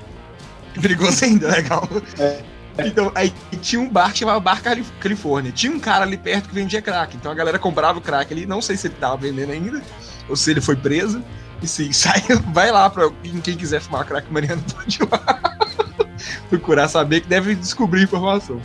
Perigoso 0.81 1.25
ainda, 1.25 1.49
legal. 1.49 1.89
É. 2.19 2.41
Então, 2.87 3.11
aí 3.15 3.33
tinha 3.61 3.81
um 3.81 3.89
bar 3.89 4.13
que 4.13 4.19
chamava 4.19 4.41
Bar 4.41 4.63
Cali- 4.63 4.85
Califórnia. 5.01 5.53
Tinha 5.53 5.73
um 5.73 5.81
cara 5.81 6.05
ali 6.05 6.17
perto 6.17 6.49
que 6.49 6.55
vendia 6.55 6.81
crack. 6.83 7.17
Então 7.17 7.31
a 7.31 7.35
galera 7.35 7.59
comprava 7.59 7.99
o 7.99 8.01
crack 8.03 8.33
ali. 8.33 8.47
Não 8.47 8.61
sei 8.63 8.77
se 8.77 8.87
ele 8.89 8.95
tava 9.01 9.17
vendendo 9.17 9.53
ainda, 9.53 9.83
ou 10.29 10.37
se 10.37 10.51
ele 10.51 10.61
foi 10.61 10.77
preso. 10.77 11.23
E 11.63 11.67
se 11.67 11.93
saiu, 11.95 12.41
vai 12.53 12.71
lá 12.71 12.89
pra 12.89 13.11
quem 13.43 13.57
quiser 13.57 13.81
fumar 13.81 14.05
crack 14.05 14.33
mariano, 14.33 14.63
pode 14.75 14.99
ir 15.03 15.09
lá. 15.11 15.59
Procurar 16.49 16.89
saber 16.89 17.21
que 17.21 17.29
deve 17.29 17.55
descobrir 17.55 18.03
informação. 18.03 18.61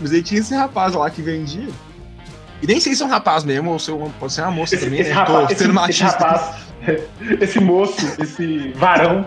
Mas 0.00 0.12
aí 0.12 0.22
tinha 0.22 0.40
esse 0.40 0.54
rapaz 0.54 0.94
lá 0.94 1.10
que 1.10 1.20
vendia. 1.22 1.68
E 2.62 2.66
nem 2.66 2.78
sei 2.80 2.94
se 2.94 3.02
é 3.02 3.06
um 3.06 3.08
rapaz 3.08 3.42
mesmo, 3.44 3.70
ou 3.70 3.78
se 3.78 3.90
é 3.90 3.94
uma- 3.94 4.10
pode 4.10 4.32
ser 4.32 4.42
uma 4.42 4.50
moça 4.50 4.74
Esse, 4.74 4.84
também. 4.84 5.00
esse 5.00 5.08
né? 5.10 5.14
rapaz, 5.16 5.38
Tô 5.38 5.44
esse, 5.52 5.54
sendo 5.56 5.64
esse 5.70 5.72
machista. 5.74 6.18
rapaz, 6.26 6.56
esse 7.40 7.60
moço, 7.60 8.06
esse 8.22 8.72
varão. 8.76 9.26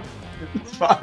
Falam. 0.78 1.02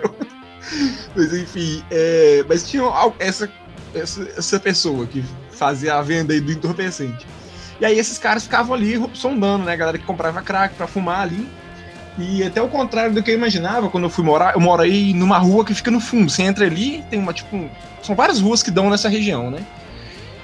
Mas 1.17 1.33
enfim, 1.35 1.83
é, 1.91 2.45
mas 2.49 2.69
tinha 2.69 2.85
essa, 3.19 3.51
essa, 3.95 4.29
essa 4.37 4.61
pessoa 4.61 5.07
que 5.07 5.25
fazia 5.51 5.95
a 5.95 6.03
venda 6.03 6.33
aí 6.33 6.41
do 6.41 6.53
entorpecente. 6.53 7.27
E 7.81 7.85
aí 7.85 7.99
esses 7.99 8.19
caras 8.19 8.45
ficavam 8.45 8.75
ali 8.75 9.01
sondando, 9.15 9.65
né? 9.65 9.73
A 9.73 9.77
galera 9.77 9.99
que 9.99 10.05
comprava 10.05 10.43
crack 10.43 10.75
pra 10.75 10.87
fumar 10.87 11.21
ali. 11.21 11.49
E 12.19 12.45
até 12.45 12.61
o 12.61 12.69
contrário 12.69 13.15
do 13.15 13.23
que 13.23 13.31
eu 13.31 13.35
imaginava 13.35 13.89
quando 13.89 14.05
eu 14.05 14.11
fui 14.11 14.25
morar, 14.25 14.55
eu 14.55 14.61
moro 14.61 14.83
aí 14.83 15.15
numa 15.15 15.39
rua 15.39 15.65
que 15.65 15.75
fica 15.75 15.91
no 15.91 16.01
fundo. 16.01 16.31
Você 16.31 16.43
entra 16.43 16.67
ali, 16.67 17.03
tem 17.09 17.19
uma 17.19 17.33
tipo. 17.33 17.71
São 18.03 18.15
várias 18.15 18.41
ruas 18.41 18.63
que 18.63 18.71
dão 18.71 18.91
nessa 18.91 19.09
região, 19.09 19.51
né? 19.51 19.65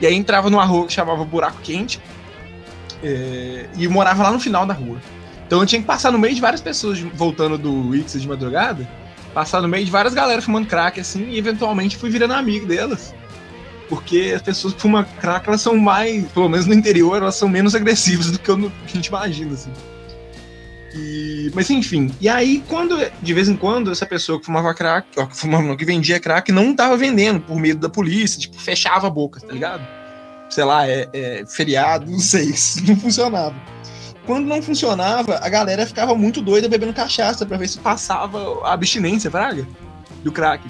E 0.00 0.06
aí 0.06 0.14
entrava 0.14 0.48
numa 0.48 0.64
rua 0.64 0.86
que 0.86 0.92
chamava 0.92 1.24
Buraco 1.24 1.60
Quente. 1.62 2.00
é, 3.02 3.66
e 3.76 3.86
morava 3.88 4.22
lá 4.22 4.30
no 4.30 4.40
final 4.40 4.64
da 4.64 4.74
rua. 4.74 4.98
Então 5.46 5.60
eu 5.60 5.66
tinha 5.66 5.80
que 5.80 5.86
passar 5.86 6.10
no 6.10 6.18
meio 6.18 6.34
de 6.34 6.40
várias 6.40 6.60
pessoas 6.60 6.98
voltando 6.98 7.56
do 7.58 7.94
Ix 7.94 8.20
de 8.20 8.26
madrugada 8.26 8.88
passar 9.36 9.60
no 9.60 9.68
meio 9.68 9.84
de 9.84 9.90
várias 9.90 10.14
galera 10.14 10.40
fumando 10.40 10.66
crack, 10.66 10.98
assim, 10.98 11.28
e 11.28 11.36
eventualmente 11.36 11.98
fui 11.98 12.08
virando 12.08 12.32
amigo 12.32 12.64
delas. 12.64 13.14
Porque 13.86 14.32
as 14.34 14.40
pessoas 14.40 14.72
que 14.72 14.80
fumam 14.80 15.04
crack, 15.20 15.46
elas 15.46 15.60
são 15.60 15.76
mais, 15.76 16.26
pelo 16.32 16.48
menos 16.48 16.64
no 16.64 16.72
interior, 16.72 17.18
elas 17.18 17.34
são 17.34 17.46
menos 17.46 17.74
agressivas 17.74 18.30
do 18.30 18.38
que, 18.38 18.50
a 18.50 18.56
gente 18.86 19.08
imagina, 19.08 19.52
assim. 19.52 19.70
E, 20.94 21.50
mas 21.54 21.68
enfim, 21.68 22.10
e 22.18 22.30
aí 22.30 22.64
quando, 22.66 22.96
de 23.20 23.34
vez 23.34 23.50
em 23.50 23.56
quando, 23.56 23.92
essa 23.92 24.06
pessoa 24.06 24.40
que 24.40 24.46
fumava 24.46 24.72
crack, 24.72 25.06
ó, 25.18 25.26
que 25.26 25.36
fumava 25.36 25.76
que 25.76 25.84
vendia 25.84 26.18
crack, 26.18 26.50
não 26.50 26.74
tava 26.74 26.96
vendendo 26.96 27.38
por 27.38 27.60
medo 27.60 27.78
da 27.78 27.90
polícia, 27.90 28.40
tipo, 28.40 28.58
fechava 28.58 29.06
a 29.06 29.10
boca, 29.10 29.38
tá 29.38 29.52
ligado? 29.52 29.86
Sei 30.48 30.64
lá, 30.64 30.88
é, 30.88 31.06
é 31.12 31.44
feriado, 31.46 32.10
não 32.10 32.18
sei, 32.18 32.54
não 32.88 32.96
funcionava. 32.96 33.54
Quando 34.26 34.46
não 34.46 34.60
funcionava, 34.60 35.38
a 35.42 35.48
galera 35.48 35.86
ficava 35.86 36.14
muito 36.14 36.40
doida 36.42 36.68
bebendo 36.68 36.92
cachaça 36.92 37.46
pra 37.46 37.56
ver 37.56 37.68
se 37.68 37.78
passava 37.78 38.38
a 38.64 38.72
abstinência, 38.72 39.30
praga, 39.30 39.66
do 40.24 40.32
crack. 40.32 40.64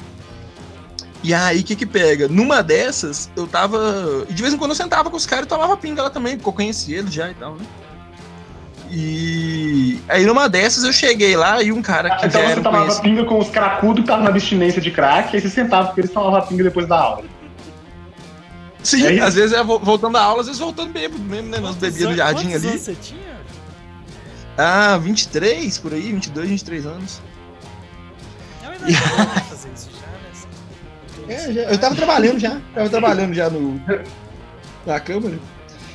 E 1.25 1.33
aí, 1.35 1.61
o 1.61 1.65
que 1.65 1.75
que 1.75 1.87
pega? 1.87 2.29
Numa 2.29 2.63
dessas, 2.63 3.31
eu 3.35 3.47
tava. 3.47 4.25
E 4.29 4.33
de 4.35 4.43
vez 4.43 4.55
em 4.55 4.59
quando 4.59 4.71
eu 4.73 4.77
sentava 4.77 5.11
com 5.11 5.17
os 5.17 5.27
caras 5.27 5.47
e 5.47 5.49
tomava 5.49 5.77
pinga 5.77 6.03
lá 6.03 6.11
também, 6.11 6.37
porque 6.37 6.49
eu 6.49 6.53
conhecia 6.53 6.99
eles 6.99 7.13
já 7.13 7.31
e 7.31 7.35
tal, 7.35 7.55
né? 7.57 7.65
E 8.91 10.01
aí, 10.09 10.25
numa 10.25 10.49
dessas, 10.49 10.85
eu 10.85 10.93
cheguei 10.93 11.37
lá 11.37 11.61
e 11.63 11.73
um 11.73 11.83
cara 11.83 12.11
que 12.17 12.27
Então 12.27 12.41
você 12.41 12.57
tomava 12.57 12.79
conhecido. 12.85 13.03
pinga 13.03 13.25
com 13.25 13.39
os 13.39 13.49
cracudos 13.49 13.97
que 13.97 14.01
estavam 14.03 14.25
na 14.25 14.31
abstinência 14.31 14.81
de 14.81 14.91
crack, 14.93 15.35
aí 15.35 15.41
você 15.43 15.49
sentava 15.51 15.87
porque 15.89 16.03
eles 16.03 16.13
tomavam 16.13 16.47
pinga 16.47 16.63
depois 16.63 16.87
da 16.87 16.99
aula. 17.01 17.25
Sim, 18.83 19.05
É 19.05 19.21
às 19.21 19.35
vezes 19.35 19.53
é 19.53 19.65
vo- 19.65 19.81
voltando 19.81 20.13
da 20.13 20.23
aula, 20.23 20.41
às 20.43 20.47
vezes 20.47 20.61
voltando 20.61 20.93
bêbado 20.93 21.21
mesmo, 21.25 21.49
né? 21.49 21.59
Nós 21.59 21.75
bebíamos 21.75 22.11
no 22.13 22.17
jardim 22.17 22.43
quantos 22.51 22.55
ali. 22.65 22.69
anos 22.69 22.81
você 22.83 22.95
tinha? 22.95 23.36
Ah, 24.59 24.97
23 24.99 25.79
por 25.79 25.93
aí, 25.93 26.13
22, 26.13 26.49
23 26.49 26.87
anos. 26.87 27.21
É 28.63 28.67
uma 28.69 28.77
idade 28.77 28.97
boa 29.09 29.27
pra 29.27 29.41
fazer 29.43 29.69
isso 29.75 29.91
já, 29.93 30.07
né? 30.07 30.17
É, 31.35 31.53
já- 31.53 31.63
eu 31.63 31.79
tava 31.79 31.95
trabalhando 31.97 32.39
já. 32.39 32.61
Tava 32.75 32.89
trabalhando 32.89 33.35
já 33.35 33.51
no. 33.51 33.81
Na 34.87 35.01
Câmara. 35.01 35.39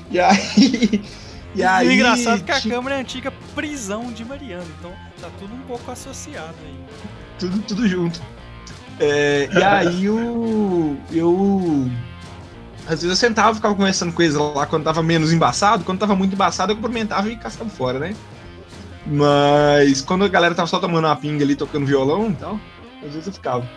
E 0.10 0.20
aí. 0.20 1.02
E 1.54 1.60
E 1.60 1.64
aí. 1.66 1.86
o 1.86 1.92
engraçado 1.92 2.40
é 2.40 2.44
que 2.46 2.52
a 2.54 2.62
tinha 2.62 2.76
Câmara 2.76 2.96
é 2.96 2.98
a 3.00 3.02
antiga 3.02 3.30
prisão 3.54 4.10
de 4.14 4.24
Mariana, 4.24 4.64
então 4.80 4.94
tá 5.20 5.28
tudo 5.38 5.54
um 5.54 5.60
pouco 5.64 5.92
associado 5.92 6.56
aí. 6.64 6.80
Tudo, 7.38 7.60
tudo 7.64 7.86
junto. 7.90 8.22
É, 8.98 9.50
e 9.52 9.60
aí 9.64 10.06
eu. 10.06 10.98
Eu. 11.12 11.92
Às 12.86 13.02
vezes 13.02 13.10
eu 13.10 13.16
sentava, 13.18 13.54
ficava 13.54 13.76
conversando 13.76 14.14
com 14.14 14.22
eles 14.22 14.36
lá 14.36 14.66
quando 14.66 14.86
tava 14.86 15.04
menos 15.04 15.34
embaçado. 15.34 15.84
Quando 15.84 16.00
tava 16.00 16.16
muito 16.16 16.34
embaçado, 16.36 16.72
eu 16.72 16.78
cumprimentava 16.78 17.30
e 17.30 17.36
cascava 17.36 17.70
fora, 17.70 18.00
né? 18.00 18.16
Mas 19.06 20.02
quando 20.02 20.24
a 20.26 20.28
galera 20.28 20.54
tava 20.54 20.68
só 20.68 20.80
tomando 20.80 21.06
uma 21.06 21.16
pinga 21.16 21.44
ali, 21.44 21.56
tocando 21.56 21.86
violão 21.86 22.30
e 22.30 22.36
tal, 22.36 22.60
às 23.04 23.12
vezes 23.14 23.28
eu 23.28 23.34
ficava. 23.34 23.68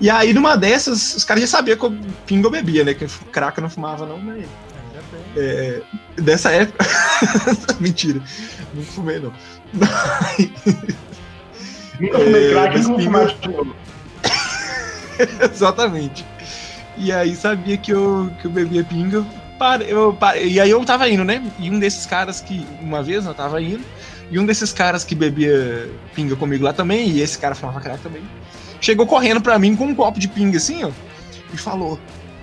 E 0.00 0.10
aí, 0.10 0.34
numa 0.34 0.56
dessas, 0.56 1.16
os 1.16 1.24
caras 1.24 1.42
já 1.42 1.46
sabiam 1.46 1.76
que 1.78 1.84
eu 1.84 1.96
pinga 2.26 2.46
eu 2.46 2.50
bebia, 2.50 2.84
né? 2.84 2.92
Que 2.92 3.06
crack 3.32 3.56
eu 3.58 3.62
não 3.62 3.70
fumava, 3.70 4.04
não, 4.06 4.18
mas. 4.18 4.44
É, 5.36 5.82
dessa 6.16 6.50
época. 6.50 6.84
Mentira, 7.80 8.20
não 8.74 8.82
fumei 8.82 9.18
não. 9.18 9.32
Nunca 11.98 12.18
fumei 12.18 12.46
É, 12.46 12.50
crack, 12.50 12.78
vou 12.80 12.96
pinga-. 12.96 13.34
Exatamente. 15.52 16.24
E 16.98 17.12
aí 17.12 17.34
sabia 17.34 17.76
que 17.76 17.92
eu, 17.92 18.30
que 18.40 18.46
eu 18.46 18.50
bebia 18.50 18.84
pinga. 18.84 19.24
Eu, 19.88 20.12
pare- 20.12 20.44
e 20.46 20.60
aí 20.60 20.68
eu 20.70 20.84
tava 20.84 21.08
indo, 21.08 21.24
né? 21.24 21.42
E 21.58 21.70
um 21.70 21.78
desses 21.78 22.04
caras 22.04 22.40
que. 22.40 22.66
Uma 22.80 23.02
vez 23.02 23.24
eu 23.24 23.32
tava 23.34 23.60
indo. 23.62 23.84
E 24.30 24.38
um 24.38 24.44
desses 24.46 24.72
caras 24.72 25.04
que 25.04 25.14
bebia 25.14 25.88
pinga 26.14 26.34
comigo 26.36 26.64
lá 26.64 26.72
também, 26.72 27.08
e 27.08 27.20
esse 27.20 27.38
cara 27.38 27.54
fumava 27.54 27.80
crack 27.80 28.00
também, 28.02 28.22
chegou 28.80 29.06
correndo 29.06 29.40
pra 29.40 29.58
mim 29.58 29.76
com 29.76 29.86
um 29.86 29.94
copo 29.94 30.18
de 30.18 30.26
pinga 30.28 30.56
assim, 30.56 30.82
ó. 30.84 30.90
E 31.54 31.56
falou: 31.56 31.98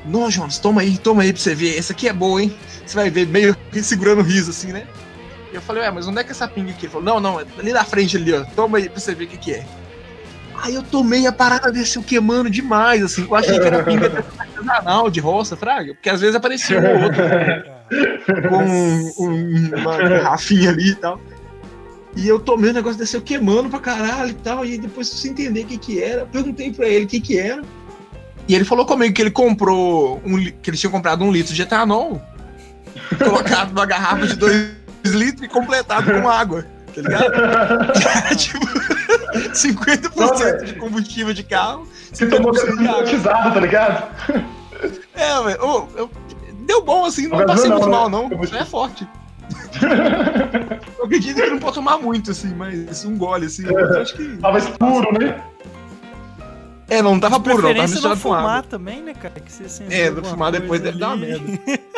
Não, 0.06 0.32
Jonas, 0.32 0.58
toma 0.60 0.82
aí, 0.82 0.98
toma 0.98 1.24
aí 1.24 1.34
pra 1.34 1.42
você 1.42 1.54
ver. 1.54 1.78
Essa 1.78 1.92
aqui 1.94 2.08
é 2.08 2.14
boa, 2.14 2.42
hein? 2.42 2.56
Você 2.86 2.96
vai 2.96 3.10
ver, 3.10 3.28
meio 3.28 3.56
segurando 3.82 4.20
o 4.20 4.24
riso 4.24 4.52
assim, 4.52 4.72
né? 4.72 4.84
E 5.52 5.56
eu 5.56 5.62
falei, 5.62 5.84
ué, 5.84 5.92
mas 5.92 6.08
onde 6.08 6.20
é 6.20 6.24
que 6.24 6.30
é 6.30 6.32
essa 6.32 6.48
pinga 6.48 6.72
aqui? 6.72 6.86
Ele 6.86 6.92
falou, 6.92 7.06
não, 7.06 7.20
não, 7.20 7.40
é 7.40 7.46
ali 7.60 7.72
na 7.72 7.84
frente 7.84 8.18
ali, 8.18 8.34
ó. 8.34 8.44
Toma 8.56 8.78
aí 8.80 8.90
pra 8.90 9.00
você 9.00 9.14
ver 9.14 9.26
o 9.26 9.28
que, 9.28 9.38
que 9.38 9.52
é. 9.54 9.66
Aí 10.64 10.74
eu 10.76 10.82
tomei 10.84 11.28
a 11.28 11.32
parada 11.32 11.72
desceu 11.72 12.02
queimando 12.02 12.50
demais, 12.50 13.04
assim. 13.04 13.24
Eu 13.30 13.36
achei 13.36 13.60
que 13.60 13.66
era 13.68 13.84
pinga 13.84 14.24
artesanal 14.40 15.10
de 15.10 15.20
roça, 15.20 15.56
fraga. 15.58 15.94
Porque 15.94 16.10
às 16.10 16.22
vezes 16.22 16.36
aparecia 16.36 16.80
um 16.80 16.86
ou 16.86 17.04
outro 17.04 17.22
com 18.50 19.24
um- 19.26 19.72
uma 19.76 19.98
garrafinha 19.98 20.70
ali 20.72 20.90
e 20.92 20.96
tal. 20.96 21.20
E 22.16 22.28
eu 22.28 22.40
tomei 22.40 22.70
o 22.70 22.74
negócio 22.74 22.98
desceu 22.98 23.22
queimando 23.22 23.70
pra 23.70 23.80
caralho 23.80 24.30
e 24.30 24.34
tal. 24.36 24.66
E 24.66 24.78
depois, 24.78 25.08
sem 25.08 25.32
entender 25.32 25.62
o 25.62 25.66
que 25.66 25.78
que 25.78 26.02
era, 26.04 26.26
perguntei 26.26 26.72
pra 26.72 26.88
ele 26.88 27.06
o 27.06 27.08
que 27.08 27.20
que 27.20 27.38
era. 27.40 27.64
E 28.48 28.54
ele 28.56 28.66
falou 28.66 28.86
comigo 28.86 29.14
que 29.14 29.22
ele 29.22 29.32
comprou, 29.32 30.22
um, 30.26 30.38
que 30.62 30.70
ele 30.70 30.78
tinha 30.78 30.90
comprado 30.92 31.24
um 31.24 31.32
litro 31.32 31.54
de 31.54 31.62
etanol, 31.62 32.22
colocado 33.18 33.70
numa 33.74 33.86
garrafa 33.86 34.28
de 34.28 34.36
dois 34.36 34.70
litros 35.06 35.44
e 35.44 35.48
completado 35.48 36.12
com 36.22 36.30
água. 36.30 36.66
Tá 36.94 37.02
ligado? 37.02 37.32
Tipo, 38.38 38.60
50% 39.54 40.64
de 40.66 40.74
combustível 40.76 41.34
de 41.34 41.44
carro. 41.44 41.88
Você 42.12 42.28
tomou 42.28 42.52
50% 42.52 42.78
de 42.78 42.88
água. 42.88 43.02
hipnotizado, 43.02 43.54
tá 43.54 43.60
ligado? 43.60 44.14
É, 45.16 45.44
velho. 45.44 45.58
eu- 45.60 46.12
deu 46.66 46.84
bom 46.84 47.06
assim, 47.06 47.28
não 47.28 47.46
passei 47.46 47.70
não, 47.70 47.78
muito 47.78 47.90
né? 47.90 47.98
mal, 47.98 48.10
não. 48.10 48.30
Eu 48.30 48.38
vou- 48.38 48.46
É 48.60 48.64
forte. 48.66 49.08
Eu 50.98 51.06
acredito 51.06 51.36
que 51.36 51.50
não 51.50 51.60
pode 51.60 51.76
tomar 51.76 51.98
muito, 51.98 52.32
assim, 52.32 52.54
mas 52.56 53.04
um 53.06 53.18
gole, 53.18 53.46
assim. 53.48 53.66
Eu 53.66 54.02
acho 54.02 54.16
que. 54.16 54.38
Tava 54.38 54.58
escuro, 54.58 55.12
né? 55.20 55.44
É, 56.90 57.02
não 57.02 57.20
tava 57.20 57.40
puro, 57.40 57.56
não, 57.56 57.62
tava 57.64 57.74
não 57.74 57.82
misturado 57.84 58.16
com 58.16 58.22
fumar 58.22 58.58
água. 58.58 58.64
também, 58.64 59.02
né, 59.02 59.14
cara? 59.14 59.34
Que 59.40 59.52
você 59.52 59.84
É, 59.90 60.08
alguma 60.08 60.30
fumar 60.30 60.52
depois 60.52 60.82
coisa 60.82 60.84
deve 60.86 61.00
dar 61.00 61.16
uma 61.16 61.26
ali. 61.26 61.62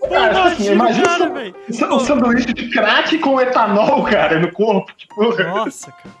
Pô, 0.00 0.08
Cara, 0.08 0.28
tipo 0.28 0.46
assim, 0.46 0.72
imagina 0.72 1.06
cara. 1.06 1.54
Um 1.94 2.00
sanduíche 2.00 2.52
de 2.54 2.70
crack 2.70 3.18
com 3.18 3.40
etanol, 3.40 4.02
cara, 4.04 4.40
no 4.40 4.50
corpo. 4.50 4.90
Tipo, 4.96 5.22
Nossa, 5.42 5.92
cara. 5.92 6.14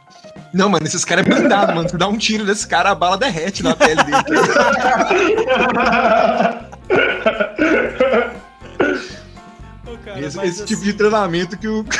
Não, 0.52 0.68
mano, 0.68 0.86
esses 0.86 1.04
caras 1.04 1.26
é 1.26 1.28
blindado, 1.28 1.74
mano. 1.74 1.88
Tu 1.88 1.96
dá 1.96 2.06
um 2.08 2.16
tiro 2.16 2.44
desse 2.44 2.66
cara, 2.66 2.90
a 2.90 2.94
bala 2.94 3.16
derrete 3.16 3.62
na 3.62 3.74
pele 3.74 4.02
dele. 4.04 4.16
cara, 10.14 10.26
esse 10.26 10.36
mas 10.36 10.48
esse 10.50 10.62
assim, 10.62 10.74
tipo 10.74 10.82
de 10.84 10.92
treinamento 10.94 11.56
que, 11.58 11.68
o- 11.68 11.84
que 11.84 11.98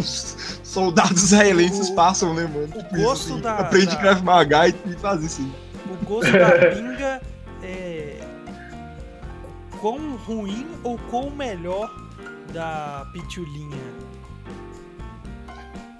os 0.00 0.60
soldados 0.62 1.22
israelenses 1.24 1.88
O- 1.88 1.94
passam, 1.94 2.34
né, 2.34 2.42
mano? 2.42 2.64
o 2.74 2.82
Tipo 2.82 2.96
gosto 3.02 3.22
isso, 3.24 3.32
assim. 3.34 3.42
da- 3.42 3.58
Aprende 3.58 3.86
da- 3.86 3.96
Krav 3.96 4.22
Maga 4.22 4.68
e, 4.68 4.74
e 4.86 4.92
faz 4.94 5.22
isso. 5.22 5.40
assim. 5.42 5.52
o 5.90 6.04
gosto 6.04 6.32
da 6.32 6.50
pinga 6.74 7.20
é 7.62 8.20
quão 9.80 10.16
ruim 10.16 10.66
ou 10.82 10.98
quão 11.10 11.30
melhor 11.30 11.90
da 12.52 13.06
pitulinha? 13.12 13.78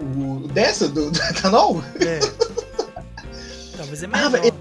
O, 0.00 0.46
dessa, 0.48 0.88
do, 0.88 1.10
do 1.10 1.18
etanol? 1.22 1.82
É. 2.00 2.20
Talvez 3.76 4.02
é 4.02 4.06
Ah, 4.06 4.08
melhor. 4.08 4.30
velho, 4.30 4.54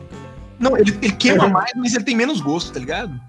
Não, 0.59 0.77
ele, 0.77 0.97
ele 1.01 1.11
queima 1.13 1.47
mais, 1.47 1.71
mas 1.75 1.93
ele 1.93 2.03
tem 2.03 2.15
menos 2.15 2.41
gosto, 2.41 2.71
tá 2.73 2.79
ligado? 2.79 3.19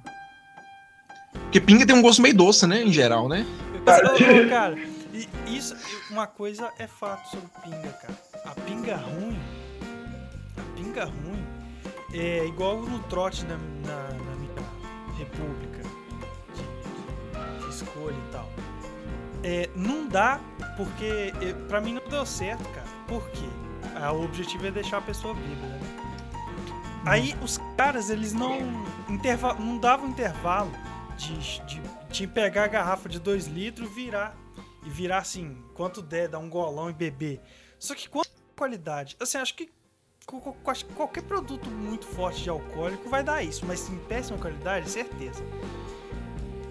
Porque 1.45 1.61
pinga 1.61 1.87
tem 1.87 1.97
um 1.97 2.03
gosto 2.03 2.21
meio 2.23 2.35
doce, 2.37 2.67
né, 2.67 2.83
em 2.83 2.93
geral, 2.93 3.29
né? 3.29 3.47
Ô, 3.87 4.47
ô, 4.47 4.49
cara, 4.51 4.77
isso, 5.47 5.75
uma 6.11 6.27
coisa 6.27 6.71
é 6.79 6.87
fato 6.87 7.29
sobre 7.31 7.49
pinga, 7.65 7.89
cara. 7.93 8.15
A 8.45 8.51
pinga 8.61 8.97
ruim, 8.97 9.39
a 10.57 10.77
pinga 10.77 11.05
ruim 11.07 11.45
é 12.13 12.47
igual 12.47 12.81
no 12.83 12.99
trote 13.05 13.45
na, 13.47 13.57
na- 13.57 14.09
na 14.09 14.37
minha 14.37 15.19
república 15.19 15.83
de, 16.55 17.65
de 17.65 17.71
escolha 17.75 18.15
e 18.17 18.33
tal. 18.33 18.49
É, 19.43 19.69
não 19.75 20.07
dá 20.07 20.41
porque 20.77 21.33
é, 21.41 21.53
pra 21.69 21.81
mim 21.81 21.95
não 21.95 22.03
deu 22.11 22.27
certo, 22.27 22.69
cara. 22.71 22.87
Por 23.07 23.27
quê? 23.31 23.47
Ah, 23.95 24.13
o 24.13 24.25
objetivo 24.25 24.67
é 24.67 24.71
deixar 24.71 24.99
a 24.99 25.01
pessoa 25.01 25.35
bêbada, 25.35 25.67
né? 25.75 25.81
Aí 27.07 27.35
os 27.43 27.59
caras, 27.77 28.11
eles 28.11 28.33
não, 28.33 28.59
interva 29.09 29.55
não 29.55 29.79
davam 29.79 30.09
intervalo 30.09 30.71
de, 31.19 31.61
de, 31.67 31.83
de 32.11 32.27
pegar 32.27 32.65
a 32.65 32.69
garrafa 32.69 33.09
de 33.09 33.19
2 33.19 33.47
litros, 33.47 33.93
virar 33.95 34.37
e 34.87 34.89
virar 34.91 35.19
assim, 35.19 35.57
quanto 35.75 36.01
der, 36.01 36.29
dar 36.29 36.39
um 36.39 36.49
golão 36.49 36.89
e 36.89 36.93
beber. 36.93 37.41
Só 37.79 37.95
que 37.95 38.09
quanto 38.09 38.31
qualidade, 38.57 39.17
assim, 39.21 39.37
acho 39.39 39.55
que 39.55 39.69
qualquer 40.95 41.23
produto 41.23 41.69
muito 41.71 42.07
forte 42.07 42.43
de 42.43 42.51
alcoólico 42.51 43.09
vai 43.09 43.23
dar 43.23 43.43
isso, 43.43 43.65
mas 43.67 43.89
em 43.89 43.99
péssima 43.99 44.39
qualidade, 44.39 44.89
certeza. 44.91 45.43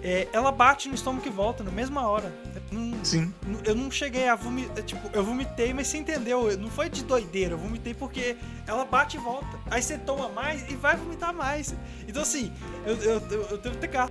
É, 0.00 0.28
ela 0.32 0.52
bate 0.52 0.88
no 0.88 0.94
estômago 0.94 1.26
e 1.26 1.30
volta 1.30 1.64
na 1.64 1.72
mesma 1.72 2.06
hora. 2.08 2.32
Não- 2.70 3.04
Sim. 3.04 3.34
Eu 3.64 3.74
não 3.74 3.90
cheguei 3.90 4.28
a 4.28 4.36
vomitar, 4.36 4.84
tipo, 4.84 5.10
eu 5.12 5.24
vomitei, 5.24 5.74
mas 5.74 5.88
você 5.88 5.98
entendeu, 5.98 6.56
não 6.56 6.70
foi 6.70 6.88
de 6.88 7.02
doideira, 7.02 7.54
eu 7.54 7.58
vomitei 7.58 7.94
porque 7.94 8.36
ela 8.64 8.84
bate 8.84 9.16
e 9.16 9.20
volta. 9.20 9.58
Aí 9.68 9.82
você 9.82 9.98
toma 9.98 10.28
mais 10.28 10.62
e 10.70 10.76
vai 10.76 10.96
vomitar 10.96 11.34
mais. 11.34 11.74
Então 12.06 12.22
assim, 12.22 12.52
eu, 12.86 12.94
eu, 13.02 13.20
eu, 13.28 13.42
eu 13.50 13.58
devo 13.58 13.76
ter 13.76 13.88
ga- 13.88 14.08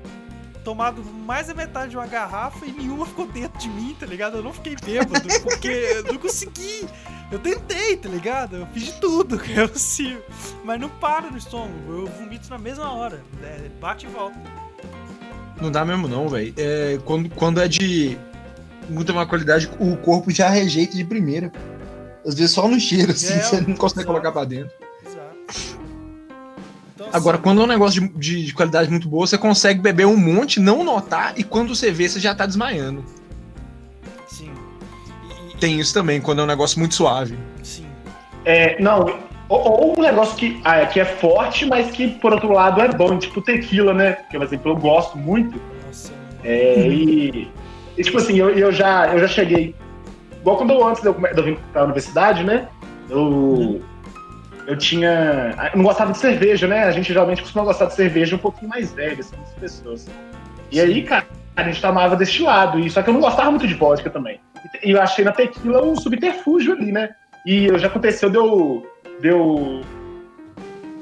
tomado 0.68 1.02
mais 1.26 1.48
da 1.48 1.54
metade 1.54 1.92
de 1.92 1.96
uma 1.96 2.06
garrafa 2.08 2.66
e 2.66 2.72
nenhuma 2.74 3.06
ficou 3.06 3.26
dentro 3.26 3.58
de 3.58 3.70
mim, 3.70 3.96
tá 3.98 4.06
ligado? 4.06 4.36
Eu 4.36 4.44
não 4.44 4.52
fiquei 4.52 4.76
bêbado, 4.84 5.26
porque 5.42 5.70
eu 5.70 6.04
não 6.04 6.18
consegui. 6.18 6.86
Eu 7.32 7.40
tentei, 7.40 7.96
tá 7.96 8.10
ligado? 8.10 8.58
Eu 8.58 8.68
fiz 8.74 8.84
de 8.88 8.92
tudo 9.00 9.40
que 9.40 9.54
é 9.58 9.66
possível. 9.66 10.22
Mas 10.66 10.78
não 10.78 10.90
para 10.90 11.32
no 11.32 11.38
estômago, 11.38 11.74
eu 11.90 12.08
vomito 12.08 12.50
na 12.50 12.58
mesma 12.58 12.92
hora. 12.92 13.24
né? 13.40 13.72
Bate 13.80 14.08
e 14.08 14.10
volta. 14.10 14.36
Não 15.62 15.72
dá 15.72 15.86
mesmo, 15.86 16.06
não, 16.06 16.28
velho. 16.28 16.54
É, 16.58 17.00
quando, 17.06 17.30
quando 17.30 17.62
é 17.62 17.68
de 17.70 18.18
muita 18.90 19.14
má 19.14 19.26
qualidade, 19.26 19.72
o 19.80 19.96
corpo 19.96 20.30
já 20.32 20.50
rejeita 20.50 20.98
de 20.98 21.06
primeira. 21.06 21.50
Às 22.26 22.36
vezes 22.36 22.52
só 22.52 22.68
no 22.68 22.78
cheiro, 22.78 23.14
assim, 23.14 23.36
É, 23.36 23.42
você 23.42 23.56
não 23.62 23.74
consegue 23.78 24.02
exato. 24.02 24.08
colocar 24.08 24.34
pra 24.34 24.44
dentro. 24.44 24.70
Agora, 27.14 27.38
quando 27.38 27.62
é 27.62 27.64
um 27.64 27.68
negócio 27.68 28.02
de, 28.02 28.08
de- 28.18 28.46
de 28.46 28.54
qualidade 28.54 28.90
muito 28.90 29.08
boa, 29.08 29.26
você 29.26 29.38
consegue 29.38 29.80
beber 29.80 30.06
um 30.06 30.18
monte, 30.18 30.60
não 30.60 30.84
notar, 30.84 31.34
e 31.38 31.44
quando 31.44 31.74
você 31.76 31.92
vê, 31.92 32.08
você 32.08 32.20
já 32.20 32.36
tá 32.36 32.46
desmaiando. 32.46 33.04
Sim. 34.28 34.52
E- 35.54 35.58
Tem 35.58 35.80
isso 35.80 35.94
também, 35.94 36.20
quando 36.22 36.40
é 36.42 36.44
um 36.44 36.48
negócio 36.48 36.80
muito 36.80 36.96
suave. 36.96 37.38
Sim. 37.64 37.86
É, 38.46 38.82
não, 38.82 39.20
ou, 39.50 39.60
ou 39.60 40.00
um 40.00 40.02
negócio 40.02 40.36
que, 40.36 40.60
ah, 40.64 40.86
que 40.86 41.00
é 41.00 41.06
forte, 41.06 41.66
mas 41.66 41.92
que 41.92 42.08
por 42.08 42.34
outro 42.34 42.52
lado 42.52 42.82
é 42.82 42.90
bom, 42.90 43.18
tipo 43.18 43.42
tequila, 43.42 43.94
né? 43.94 44.14
Porque, 44.14 44.38
por 44.38 44.46
exemplo, 44.46 44.72
eu 44.72 44.76
gosto 44.76 45.18
muito. 45.18 45.60
Nossa. 45.88 46.12
É, 46.44 46.88
e, 46.88 47.50
e, 47.98 48.04
tipo 48.04 48.18
assim, 48.18 48.38
eu, 48.38 48.50
eu, 48.52 48.72
já, 48.72 49.08
eu 49.14 49.20
já 49.20 49.28
cheguei. 49.28 49.74
Igual 50.42 50.58
quando 50.58 50.72
eu 50.74 50.86
antes 50.88 51.02
de 51.02 51.08
eu, 51.10 51.14
de 51.14 51.38
eu 51.38 51.44
vir 51.44 51.60
pra 51.74 51.84
universidade, 51.84 52.44
né? 52.44 52.68
Eu. 53.10 53.82
Eu 54.68 54.78
tinha. 54.78 55.56
Eu 55.74 55.78
não 55.78 55.84
gostava 55.86 56.12
de 56.12 56.18
cerveja, 56.18 56.68
né? 56.68 56.84
A 56.84 56.92
gente 56.92 57.08
geralmente 57.08 57.42
costuma 57.42 57.64
gostar 57.64 57.86
de 57.86 57.96
cerveja 57.96 58.36
um 58.36 58.40
pouquinho 58.40 58.70
mais 58.70 58.92
velha, 58.92 59.20
assim, 59.22 59.36
as 59.42 59.54
pessoas. 59.54 60.08
E 60.72 60.80
aí, 60.80 61.02
cara, 61.04 61.26
a 61.56 61.64
gente 61.64 61.82
tomava 61.82 62.16
destilado. 62.18 62.78
E, 62.80 62.90
só 62.90 63.02
que 63.02 63.10
eu 63.10 63.14
não 63.14 63.22
gostava 63.22 63.50
muito 63.50 63.66
de 63.66 63.74
vodka 63.74 64.10
também. 64.10 64.40
E 64.84 64.92
eu 64.92 65.02
achei 65.02 65.24
na 65.24 65.32
tequila 65.32 65.82
um 65.86 65.96
subterfúgio 65.96 66.74
ali, 66.74 66.92
né? 66.92 67.10
E 67.46 67.70
já 67.80 67.88
aconteceu 67.88 68.30
de 68.30 68.36
eu, 68.38 68.86
de 69.22 69.30
eu 69.30 69.82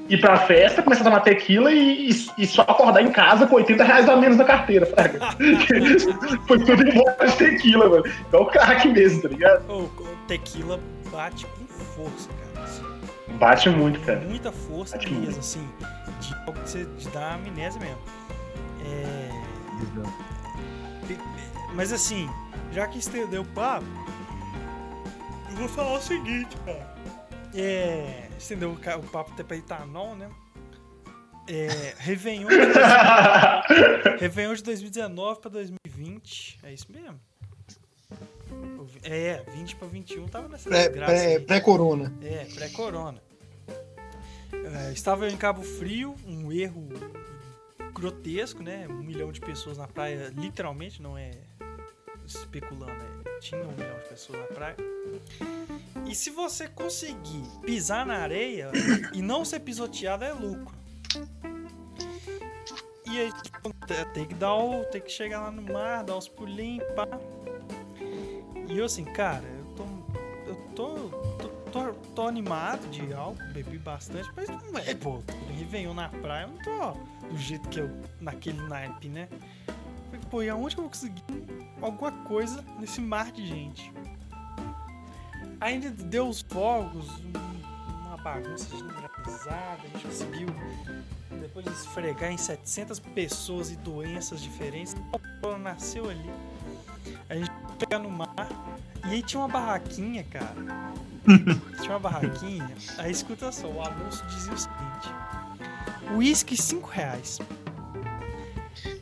ir 0.08 0.18
pra 0.22 0.38
festa, 0.38 0.84
começar 0.84 1.02
a 1.02 1.06
tomar 1.06 1.22
tequila 1.22 1.72
e, 1.72 2.12
e- 2.12 2.26
e 2.38 2.46
só 2.46 2.62
acordar 2.62 3.02
em 3.02 3.12
casa 3.12 3.48
com 3.48 3.56
80 3.56 3.84
reais 3.84 4.08
a 4.08 4.16
menos 4.16 4.38
na 4.38 4.44
carteira, 4.44 4.86
fraga. 4.86 5.20
Foi 6.48 6.60
tudo 6.60 6.88
embora 6.88 7.26
de 7.28 7.36
tequila, 7.38 7.90
mano. 7.90 8.04
É 8.32 8.38
o 8.38 8.46
crack 8.46 8.88
mesmo, 8.90 9.24
tá 9.24 9.30
ligado? 9.30 9.68
Ô, 9.68 9.80
o 9.80 9.90
tequila 10.28 10.80
bate 11.12 11.48
com 11.48 11.66
força, 11.84 12.30
cara. 12.30 12.45
Bate 13.40 13.70
muito, 13.70 14.00
cara. 14.02 14.20
muita 14.22 14.52
força 14.52 14.98
Bate 14.98 15.10
mesmo, 15.10 15.26
muito. 15.26 15.40
assim. 15.40 15.68
De, 16.22 16.34
algo 16.36 16.54
que 16.54 16.70
você 16.70 16.86
de 16.86 17.08
dar 17.10 17.34
amnésia 17.36 17.80
mesmo. 17.82 18.00
É, 18.86 19.30
mas 21.74 21.92
assim, 21.92 22.30
já 22.72 22.88
que 22.88 22.98
estendeu 23.00 23.42
o 23.42 23.46
papo, 23.46 23.86
eu 25.52 25.56
vou 25.58 25.68
falar 25.70 25.94
o 25.94 26.02
seguinte, 26.02 26.56
cara. 26.66 26.96
É. 27.54 28.28
Estendeu 28.38 28.72
o 28.74 29.04
papo 29.08 29.32
até 29.34 29.44
pra 29.44 29.58
etanol, 29.58 30.16
né? 30.16 30.30
É. 31.48 31.94
Réveillon 32.00 32.48
de, 32.50 32.58
dois- 32.58 32.76
Réveillon 34.20 34.54
de 34.56 34.64
2019 34.64 35.40
pra 35.42 35.52
2020. 35.52 36.60
É 36.64 36.74
isso 36.74 36.88
mesmo? 36.92 37.20
É, 39.04 39.44
20 39.54 39.76
pra 39.76 39.88
21 39.88 40.28
tava 40.28 40.48
nessa 40.48 40.70
Pré- 40.70 40.88
desgraça 40.90 41.12
pré-. 41.14 41.40
Pré-corona. 41.40 42.14
É, 42.24 42.46
pré-corona. 42.56 43.22
É, 44.74 44.92
estava 44.92 45.30
em 45.30 45.38
Cabo 45.38 45.62
Frio, 45.62 46.16
um 46.26 46.52
erro 46.52 46.90
grotesco, 47.94 48.64
né? 48.64 48.88
Um 48.90 49.04
milhão 49.04 49.32
de 49.32 49.40
pessoas 49.40 49.78
na 49.78 49.88
praia, 49.88 50.32
literalmente, 50.36 51.02
não 51.02 51.18
é 51.18 51.32
especulando, 52.26 52.92
é, 52.92 53.40
tinha 53.40 53.62
um 53.62 53.72
milhão 53.72 53.98
de 54.00 54.10
pessoas 54.10 54.40
na 54.40 54.48
praia. 54.48 54.76
E 56.08 56.16
se 56.16 56.30
você 56.30 56.68
conseguir 56.68 57.44
pisar 57.64 58.06
na 58.06 58.18
areia 58.18 58.72
e 59.14 59.22
não 59.22 59.46
ser 59.46 59.60
pisoteado, 59.60 60.24
é 60.24 60.34
lucro. 60.34 60.76
E 63.06 63.20
aí, 63.20 63.32
tipo, 63.32 63.74
tem 64.14 64.26
que 64.26 64.34
dar 64.34 64.56
o. 64.56 64.84
Tem 64.86 65.00
que 65.00 65.12
chegar 65.12 65.42
lá 65.42 65.52
no 65.52 65.62
mar, 65.62 66.04
dar 66.04 66.18
os 66.18 66.28
pulinhos, 66.28 66.86
pá. 66.96 67.08
E 68.68 68.78
eu 68.78 68.86
assim, 68.86 69.06
cara, 69.06 69.46
eu 69.46 69.66
tô. 69.76 69.84
Eu 70.48 70.56
tô. 70.76 71.35
Tô, 71.76 71.94
tô, 72.16 72.28
animado 72.28 72.90
de 72.90 73.14
álcool, 73.14 73.44
bebi 73.52 73.78
bastante, 73.78 74.30
mas 74.34 74.48
não 74.48 74.80
é, 74.80 74.94
pô. 74.96 75.22
Réveillon 75.58 75.94
na 75.94 76.08
praia, 76.08 76.46
eu 76.46 76.48
não 76.50 76.58
tô 76.60 77.28
do 77.28 77.38
jeito 77.38 77.68
que 77.68 77.82
eu. 77.82 77.90
naquele 78.22 78.62
naipe, 78.62 79.10
né? 79.10 79.28
Falei, 80.06 80.22
pô, 80.32 80.42
e 80.42 80.50
aonde 80.50 80.78
eu 80.78 80.84
vou 80.84 80.90
conseguir 80.90 81.22
alguma 81.82 82.12
coisa 82.24 82.64
nesse 82.80 83.02
mar 83.02 83.30
de 83.32 83.46
gente? 83.46 83.92
Ainda 85.60 85.90
deu 85.90 86.30
os 86.30 86.42
fogos, 86.42 87.10
um- 87.20 88.06
uma 88.08 88.18
bagunça 88.18 88.70
generalizada, 88.70 89.82
a 89.84 89.88
gente 89.88 90.06
conseguiu, 90.06 90.48
depois 91.42 91.66
de 91.66 91.72
esfregar 91.72 92.32
em 92.32 92.38
700 92.38 93.00
pessoas 93.00 93.70
e 93.72 93.76
doenças 93.76 94.42
diferentes, 94.42 94.96
o 95.44 95.58
nasceu 95.58 96.10
ali. 96.10 96.30
A 97.30 97.36
gente 97.36 97.52
pegar 97.80 98.00
no 98.00 98.10
mar, 98.10 98.48
e 99.06 99.16
aí 99.16 99.24
tinha 99.24 99.42
uma 99.42 99.50
barraquinha, 99.50 100.24
cara. 100.24 100.56
Tinha 101.82 101.92
uma 101.92 102.00
barraquinha, 102.00 102.70
aí 102.98 103.12
escuta 103.12 103.52
só, 103.52 103.68
o 103.68 103.82
anúncio 103.82 104.26
dizia 104.28 104.54
o 104.54 104.58
seguinte: 104.58 105.14
Whisky 106.16 106.58
5 106.58 106.90
reais. 106.90 107.40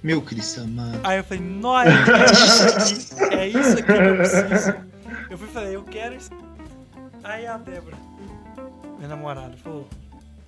Meu 0.02 0.22
Cristo 0.22 0.62
amado. 0.62 1.00
Aí 1.04 1.18
eu 1.18 1.24
falei, 1.24 1.44
nossa, 1.44 1.90
é 1.90 2.26
isso 2.26 3.14
aqui, 3.16 3.36
é 3.36 3.48
isso 3.48 3.74
aqui 3.74 3.84
que 3.84 3.92
eu 3.92 4.16
preciso. 4.18 4.76
Eu 5.30 5.38
fui 5.38 5.48
e 5.48 5.52
falei, 5.52 5.76
eu 5.76 5.84
quero 5.84 6.16
isso. 6.16 6.30
Aí 7.24 7.48
a 7.48 7.58
Débora, 7.58 7.96
minha 8.98 9.08
namorada, 9.08 9.56
falou, 9.58 9.88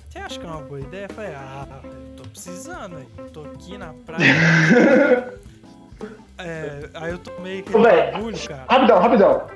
você 0.09 0.19
acha 0.19 0.39
que 0.39 0.45
é 0.45 0.49
uma 0.49 0.61
boa 0.61 0.79
ideia? 0.79 1.07
Eu 1.09 1.13
falei, 1.13 1.33
ah, 1.35 1.67
eu 1.83 2.15
tô 2.17 2.23
precisando, 2.29 2.97
aí. 2.97 3.07
Eu 3.17 3.29
tô 3.29 3.41
aqui 3.43 3.77
na 3.77 3.93
praia. 3.93 5.33
É, 6.37 6.89
aí 6.93 7.11
eu 7.11 7.17
tomei 7.17 7.59
aquele 7.59 7.77
Ô, 7.77 7.81
véi, 7.81 8.11
bagulho, 8.11 8.37
cara. 8.45 8.65
Rapidão, 8.67 8.99
rapidão. 8.99 9.47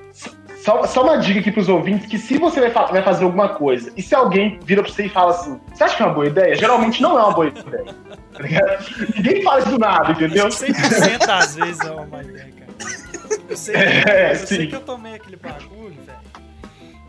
Só, 0.63 0.86
só 0.86 1.04
uma 1.04 1.17
dica 1.17 1.39
aqui 1.39 1.52
pros 1.52 1.69
ouvintes, 1.69 2.06
que 2.08 2.17
se 2.17 2.38
você 2.38 2.60
vai, 2.60 2.69
fa- 2.72 2.86
vai 2.88 3.02
fazer 3.02 3.24
alguma 3.24 3.50
coisa, 3.50 3.91
e 3.95 4.02
se 4.02 4.13
alguém 4.13 4.60
vira 4.63 4.84
pra 4.84 4.91
você 4.91 5.06
e 5.06 5.10
fala 5.10 5.32
assim, 5.32 5.60
você 5.74 5.84
acha 5.86 5.95
que 5.95 6.04
é 6.04 6.06
uma 6.06 6.13
boa 6.13 6.28
ideia? 6.28 6.56
Geralmente 6.56 7.02
não 7.02 7.17
é 7.17 7.24
uma 7.24 7.32
boa 7.34 7.48
ideia. 7.48 7.86
Tá? 7.86 8.86
Ninguém 9.15 9.41
fala 9.41 9.60
isso 9.60 9.69
do 9.69 9.80
nada, 9.80 10.12
entendeu? 10.12 10.48
Acho 10.48 10.65
que 10.65 10.72
100% 10.74 11.30
às 11.30 11.56
vezes 11.56 11.80
é 11.82 11.91
uma 11.91 12.06
má 12.06 12.22
ideia, 12.24 12.52
cara. 12.52 13.39
Eu 13.50 13.58
sei, 13.58 13.76
É, 13.78 14.32
eu 14.32 14.36
sei 14.36 14.67
que 14.67 14.76
eu 14.76 14.82
tomei 14.82 15.13
aquele 15.15 15.38
bagulho, 15.38 15.95
velho. 16.06 16.19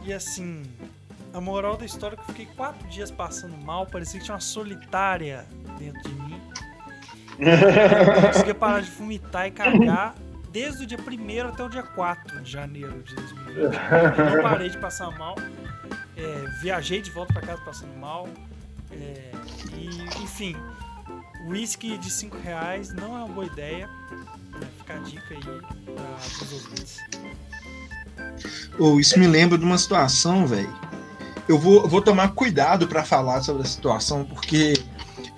E 0.04 0.12
assim, 0.12 0.62
a 1.34 1.40
moral 1.40 1.76
da 1.76 1.84
história 1.84 2.14
é 2.14 2.16
que 2.16 2.22
eu 2.22 2.26
fiquei 2.34 2.46
quatro 2.56 2.86
dias 2.88 3.10
passando 3.10 3.56
mal, 3.64 3.84
parecia 3.86 4.18
que 4.20 4.24
tinha 4.26 4.34
uma 4.34 4.40
solitária 4.40 5.44
dentro 5.78 6.02
de 6.02 6.14
mim. 6.22 6.40
Eu 7.40 8.14
não 8.16 8.22
conseguia 8.28 8.54
parar 8.54 8.80
de 8.80 8.90
vomitar 8.90 9.46
e 9.46 9.50
cagar 9.50 10.14
desde 10.50 10.84
o 10.84 10.86
dia 10.86 10.98
1 10.98 11.48
até 11.48 11.64
o 11.64 11.68
dia 11.68 11.82
4 11.82 12.42
de 12.42 12.50
janeiro 12.50 13.02
de 13.02 13.14
2020. 13.14 13.56
Eu 13.56 13.70
não 14.36 14.42
parei 14.42 14.68
de 14.68 14.78
passar 14.78 15.10
mal. 15.18 15.36
É, 16.16 16.44
viajei 16.60 17.00
de 17.00 17.10
volta 17.10 17.32
pra 17.32 17.42
casa 17.42 17.62
passando 17.62 17.96
mal. 17.98 18.28
É, 18.90 19.30
e, 19.74 20.22
enfim, 20.22 20.56
whisky 21.46 21.96
de 21.98 22.10
5 22.10 22.36
reais 22.38 22.92
não 22.92 23.16
é 23.16 23.24
uma 23.24 23.28
boa 23.28 23.46
ideia. 23.46 23.88
né? 24.50 24.66
Fica 24.78 24.94
a 24.94 24.98
dica 24.98 25.34
aí 25.34 25.40
para 25.40 26.44
os 26.44 26.52
ouvintes. 26.52 26.98
Ou 28.78 29.00
isso 29.00 29.18
me 29.18 29.26
lembra 29.26 29.56
de 29.56 29.64
uma 29.64 29.78
situação, 29.78 30.46
velho. 30.46 30.72
Eu 31.48 31.58
vou, 31.58 31.88
vou 31.88 32.02
tomar 32.02 32.28
cuidado 32.28 32.86
pra 32.86 33.04
falar 33.04 33.42
sobre 33.42 33.62
a 33.62 33.64
situação, 33.64 34.24
porque 34.24 34.74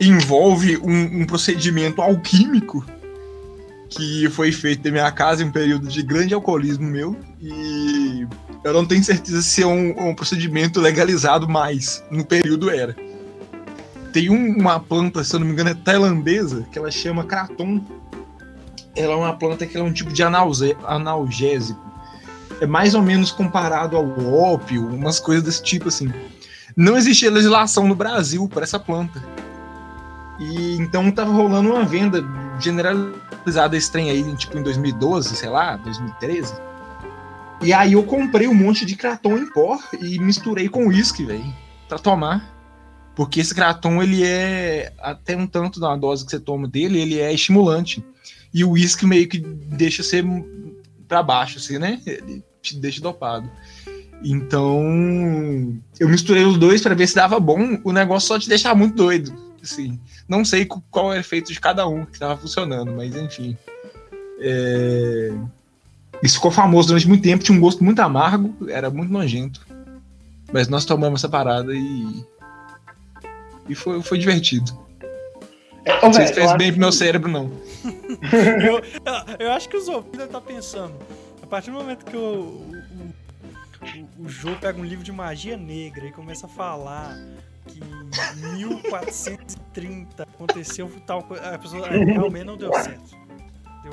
envolve 0.01 0.77
um, 0.79 1.23
um 1.23 1.27
procedimento 1.27 2.03
alquímico 2.03 2.85
que 3.97 4.29
foi 4.31 4.51
feito 4.53 4.85
na 4.85 4.91
minha 4.91 5.13
casa 5.13 5.43
em 5.43 5.47
um 5.47 5.53
período 5.53 5.87
de 5.89 6.03
grande 6.03 6.35
alcoolismo 6.35 6.85
meu. 6.87 7.17
E 7.41 8.27
eu 8.65 8.73
não 8.73 8.85
tenho 8.87 9.03
certeza 9.05 9.43
se 9.43 9.63
é 9.63 9.67
um, 9.67 10.09
um 10.11 10.15
procedimento 10.15 10.81
legalizado 10.81 11.49
mais. 11.49 12.03
No 12.11 12.25
período 12.25 12.71
era. 12.71 12.97
Tem 14.13 14.29
um- 14.31 14.59
uma 14.59 14.79
planta, 14.81 15.23
se 15.25 15.35
eu 15.35 15.41
não 15.41 15.47
me 15.47 15.53
engano, 15.53 15.71
é 15.71 15.75
tailandesa, 15.75 16.67
que 16.71 16.79
ela 16.79 16.91
chama 16.91 17.25
Kraton. 17.25 17.83
Ela 18.95 19.13
é 19.15 19.17
uma 19.17 19.35
planta 19.37 19.67
que 19.67 19.77
é 19.77 19.83
um 19.83 19.93
tipo 19.93 20.13
de 20.13 20.23
analgésico 20.23 21.93
é 22.61 22.67
mais 22.67 22.95
ou 22.95 23.03
menos 23.03 23.33
comparado 23.33 23.97
ao 23.97 24.07
ópio, 24.33 24.87
umas 24.87 25.19
coisas 25.19 25.43
desse 25.43 25.63
tipo 25.65 25.89
assim. 25.89 26.13
Não 26.77 26.97
existia 26.97 27.29
legislação 27.29 27.89
no 27.89 27.95
Brasil 27.97 28.49
para 28.49 28.63
essa 28.63 28.79
planta. 28.79 29.21
E 30.39 30.77
então 30.77 31.11
tava 31.11 31.33
rolando 31.33 31.71
uma 31.71 31.85
venda 31.85 32.23
generalizada 32.65 33.71
desse 33.71 33.91
trem 33.91 34.11
aí, 34.11 34.37
tipo 34.37 34.59
em 34.59 34.63
2012, 34.63 35.37
sei 35.37 35.49
lá, 35.49 35.77
2013. 35.77 36.55
E 37.63 37.73
aí 37.73 37.93
eu 37.93 38.03
comprei 38.03 38.49
um 38.49 38.55
monte 38.55 38.85
de 38.85 38.97
Kraton 38.97 39.39
em 39.39 39.47
pó 39.47 39.79
e 40.01 40.19
misturei 40.19 40.69
com 40.69 40.89
uísque, 40.89 41.25
velho, 41.25 41.45
para 41.89 41.99
tomar. 41.99 42.53
Porque 43.15 43.41
esse 43.41 43.55
Kraton, 43.55 44.03
ele 44.03 44.25
é 44.25 44.93
até 44.99 45.37
um 45.37 45.47
tanto 45.47 45.79
da 45.79 45.95
dose 45.95 46.25
que 46.25 46.31
você 46.31 46.41
toma 46.41 46.67
dele, 46.67 47.01
ele 47.01 47.21
é 47.21 47.33
estimulante. 47.33 48.05
E 48.53 48.65
o 48.65 48.71
uísque 48.71 49.07
meio 49.07 49.29
que 49.29 49.39
deixa 49.39 50.03
você 50.03 50.25
para 51.07 51.23
baixo, 51.23 51.59
assim, 51.59 51.79
né? 51.79 52.01
Ele 52.07 52.43
te 52.61 52.77
deixa 52.77 53.01
dopado. 53.01 53.49
Então, 54.25 54.81
eu 55.99 56.09
misturei 56.09 56.45
os 56.45 56.57
dois 56.57 56.81
para 56.81 56.95
ver 56.95 57.07
se 57.07 57.15
dava 57.15 57.39
bom. 57.39 57.79
O 57.85 57.93
negócio 57.93 58.29
só 58.29 58.39
te 58.39 58.49
deixava 58.49 58.75
muito 58.75 58.95
doido, 58.95 59.33
assim. 59.63 59.99
Não 60.29 60.45
sei 60.45 60.67
qual 60.67 61.13
é 61.13 61.17
o 61.17 61.21
efeito 61.21 61.53
de 61.53 61.61
cada 61.61 61.87
um 61.87 62.05
que 62.05 62.19
tava 62.19 62.37
funcionando, 62.37 62.93
mas 62.93 63.15
enfim. 63.15 63.57
É, 64.41 65.31
Isso 66.23 66.35
ficou 66.35 66.51
famoso 66.51 66.89
durante 66.89 67.09
muito 67.09 67.23
tempo, 67.23 67.45
tinha 67.45 67.57
um 67.57 67.61
gosto 67.61 67.85
muito 67.85 68.01
amargo, 68.01 68.69
era 68.69 68.91
muito 68.91 69.13
nojento. 69.13 69.65
Mas 70.53 70.69
nós 70.69 70.85
tomamos 70.85 71.21
essa 71.21 71.29
parada 71.29 71.73
e. 71.75 72.25
E 73.69 73.75
foi, 73.75 74.03
foi 74.03 74.19
divertido. 74.19 74.77
É, 75.85 76.01
Não 76.03 76.13
sei 76.13 76.27
se 76.27 76.35
fez 76.35 76.51
eu 76.51 76.57
bem 76.57 76.71
pro 76.71 76.81
meu 76.81 76.93
cérebro, 76.93 77.31
não. 77.31 77.51
eu, 78.63 78.83
eu 79.39 79.53
acho 79.53 79.69
que 79.69 79.77
ouvintes 79.77 80.11
devem 80.13 80.27
estar 80.27 80.41
pensando. 80.41 80.95
A 81.43 81.47
partir 81.47 81.71
do 81.71 81.77
momento 81.79 82.05
que 82.05 82.17
o, 82.17 82.21
o, 82.21 83.15
o, 84.21 84.25
o 84.25 84.29
Jô 84.29 84.55
pega 84.57 84.79
um 84.79 84.85
livro 84.85 85.05
de 85.05 85.13
magia 85.13 85.57
negra 85.57 86.07
e 86.07 86.13
começa 86.13 86.47
a 86.47 86.49
falar 86.49 87.17
que 87.73 87.81
em 88.47 88.57
1430 88.57 90.23
aconteceu 90.23 90.91
tal 91.07 91.23
coisa, 91.23 91.55
a 91.55 91.59
pessoa 91.59 91.87
ah, 91.87 91.91
realmente 92.05 92.45
não 92.45 92.57
deu 92.57 92.73
certo. 92.75 93.17
Deu 93.83 93.93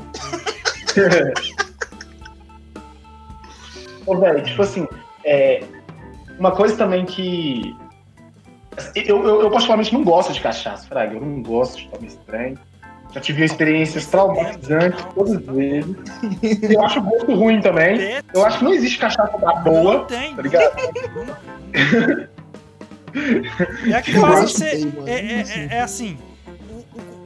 Ô, 4.05 4.17
velho, 4.17 4.43
tipo 4.43 4.61
assim, 4.61 4.87
é, 5.23 5.63
uma 6.39 6.51
coisa 6.51 6.75
também 6.75 7.05
que. 7.05 7.75
Eu, 8.95 9.23
eu, 9.23 9.41
eu 9.41 9.51
particularmente 9.51 9.93
não 9.93 10.03
gosto 10.03 10.31
de 10.31 10.41
cachaça, 10.41 10.87
Fraga. 10.87 11.15
Eu 11.15 11.21
não 11.21 11.43
gosto 11.43 11.77
de 11.77 11.89
tomar 11.89 12.07
estranho. 12.07 12.57
Já 13.11 13.19
tive 13.19 13.43
experiências 13.43 14.05
traumatizantes 14.05 15.03
todas 15.15 15.35
as 15.35 15.45
vezes. 15.45 15.95
Eu 16.61 16.81
acho 16.83 17.01
gosto 17.01 17.35
ruim 17.35 17.59
também. 17.59 17.99
Eu 18.33 18.45
acho 18.45 18.59
que 18.59 18.63
não 18.63 18.73
existe 18.73 18.99
cachaça 18.99 19.37
da 19.37 19.55
não 19.55 19.63
boa, 19.63 20.05
tem. 20.05 20.35
tá 20.35 20.41
ligado? 20.41 20.75
É 23.89 23.93
a 23.93 24.01
que 24.01 24.13
faz 24.19 24.51
você. 24.51 24.87
É, 25.05 25.11
é, 25.11 25.41
é- 25.41 25.67
é 25.77 25.81
assim. 25.81 26.17
o- 26.69 26.85
o- 26.97 27.25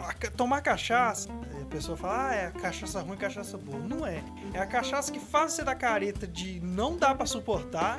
a 0.00 0.12
ca- 0.14 0.30
tomar 0.36 0.60
cachaça, 0.60 1.28
a 1.62 1.64
pessoa 1.66 1.96
fala, 1.96 2.28
ah, 2.30 2.34
é 2.34 2.50
cachaça 2.60 3.00
ruim, 3.00 3.16
cachaça 3.16 3.56
boa. 3.58 3.78
Não 3.78 4.06
é. 4.06 4.22
É 4.54 4.58
a 4.58 4.66
cachaça 4.66 5.10
que 5.12 5.20
faz 5.20 5.52
você 5.52 5.62
dar 5.64 5.74
careta 5.76 6.26
de 6.26 6.60
não 6.60 6.96
dá 6.96 7.14
pra 7.14 7.26
suportar 7.26 7.98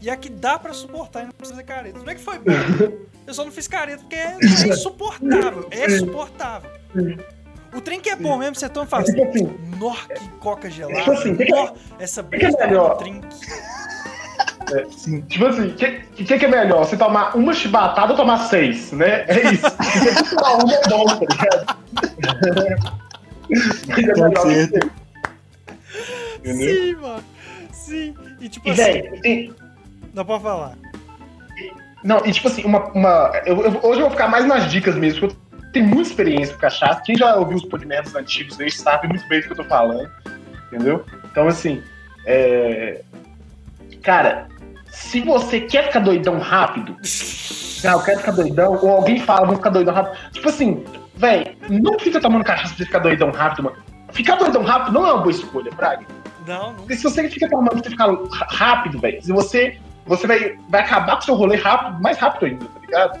e 0.00 0.10
a 0.10 0.16
que 0.16 0.28
dá 0.28 0.58
pra 0.58 0.72
suportar 0.72 1.22
e 1.22 1.24
não 1.26 1.32
precisa 1.32 1.58
de 1.58 1.64
careta. 1.66 1.98
Não 2.00 2.08
é 2.10 2.14
que 2.14 2.20
foi 2.20 2.38
bom. 2.38 2.44
Eu 3.26 3.32
só 3.34 3.44
não 3.44 3.52
fiz 3.52 3.68
careta 3.68 3.98
porque 4.00 4.16
é 4.16 4.36
insuportável. 4.68 5.68
É 5.70 5.88
suportável. 5.98 6.70
O 7.74 7.80
trem 7.80 8.00
que 8.00 8.10
é 8.10 8.16
bom 8.16 8.36
mesmo, 8.36 8.54
você 8.56 8.68
toma 8.68 8.84
e 8.84 8.88
fala 8.88 9.02
assim, 9.04 9.12
Tipo 9.14 9.28
assim, 9.30 9.76
nó, 9.78 9.94
que 9.94 10.28
coca 10.40 10.68
gelada. 10.68 10.98
Tipo 11.00 11.12
assim, 11.12 11.36
que 11.36 11.44
que 11.46 11.54
é- 11.54 11.56
nó, 11.64 11.72
essa 11.98 12.22
que 12.22 12.34
é 12.44 12.50
melhor? 12.66 12.98
Drink. 14.74 14.94
Sim. 14.94 15.20
tipo 15.22 15.46
assim, 15.46 15.68
o 15.68 15.74
que, 15.74 15.90
que, 16.24 16.38
que 16.38 16.44
é 16.44 16.48
melhor? 16.48 16.84
Você 16.86 16.96
tomar 16.96 17.36
uma 17.36 17.52
chibatada 17.52 18.12
ou 18.12 18.16
tomar 18.16 18.38
seis, 18.48 18.92
né? 18.92 19.24
É 19.28 19.52
isso. 19.52 19.66
Se 19.70 19.98
você 20.24 20.36
tomar 20.36 20.54
uma 20.64 20.74
é 20.74 20.88
bom, 20.88 21.04
tá 21.06 21.26
ligado? 21.30 21.78
É 26.44 26.48
Entendeu? 26.50 26.74
Sim, 26.74 26.94
mano. 26.96 27.24
Sim. 27.72 28.14
E 28.40 28.48
tipo 28.48 28.68
E, 28.68 28.70
assim, 28.72 28.82
velho, 28.82 29.20
tem- 29.20 29.54
não 30.14 30.24
pode 30.24 30.42
falar. 30.42 30.76
Não, 32.02 32.24
e 32.26 32.32
tipo 32.32 32.48
assim, 32.48 32.64
uma. 32.64 32.86
uma 32.92 33.32
eu, 33.46 33.60
eu- 33.62 33.80
hoje 33.82 34.00
eu 34.00 34.06
vou 34.06 34.10
ficar 34.10 34.28
mais 34.28 34.44
nas 34.46 34.70
dicas 34.70 34.94
mesmo, 34.96 35.20
porque 35.20 35.36
eu 35.36 35.70
tenho 35.72 35.86
muita 35.86 36.10
experiência 36.10 36.54
com 36.54 36.60
cachaça. 36.60 37.00
Quem 37.04 37.16
já 37.16 37.36
ouviu 37.36 37.56
os 37.56 37.64
podcasts 37.64 38.14
antigos 38.14 38.58
aí 38.60 38.70
sabe 38.70 39.06
muito 39.08 39.26
bem 39.28 39.40
do 39.40 39.46
que 39.46 39.52
eu 39.52 39.56
tô 39.56 39.64
falando. 39.64 40.10
Entendeu? 40.66 41.04
Então, 41.30 41.46
assim. 41.46 41.82
é, 42.26 43.02
Cara, 44.02 44.48
se 44.92 45.20
você 45.22 45.60
quer 45.62 45.86
ficar 45.86 46.00
doidão 46.00 46.38
rápido, 46.38 46.94
não, 47.82 47.92
eu 47.92 48.02
quero 48.04 48.18
ficar 48.18 48.32
doidão, 48.32 48.78
ou 48.80 48.90
alguém 48.90 49.18
fala, 49.18 49.46
vou 49.46 49.56
ficar 49.56 49.70
doidão 49.70 49.94
rápido. 49.94 50.16
Tipo 50.32 50.48
assim, 50.50 50.84
velho, 51.16 51.56
não 51.68 51.98
fica 51.98 52.20
tomando 52.20 52.44
cachaça 52.44 52.74
pra 52.74 52.84
ficar 52.84 52.98
doidão 52.98 53.30
rápido, 53.30 53.64
mano. 53.64 53.76
Ficar 54.12 54.36
doidão 54.36 54.62
rápido 54.62 54.92
não 54.92 55.06
é 55.06 55.12
uma 55.12 55.22
boa 55.22 55.30
escolha, 55.30 55.72
Praga. 55.72 56.04
Não, 56.46 56.68
não. 56.68 56.74
Porque 56.74 56.94
se 56.94 57.02
você 57.02 57.28
fica 57.28 57.48
tomando 57.48 57.80
pra 57.80 57.90
ficar 57.90 58.14
rápido, 58.50 58.98
velho, 59.00 59.22
se 59.22 59.32
você. 59.32 59.78
Você 60.04 60.26
vai, 60.26 60.58
vai 60.68 60.82
acabar 60.82 61.14
com 61.14 61.22
o 61.22 61.24
seu 61.24 61.34
rolê 61.36 61.56
rápido, 61.56 62.02
mais 62.02 62.18
rápido 62.18 62.46
ainda, 62.46 62.64
tá 62.66 62.80
ligado? 62.80 63.20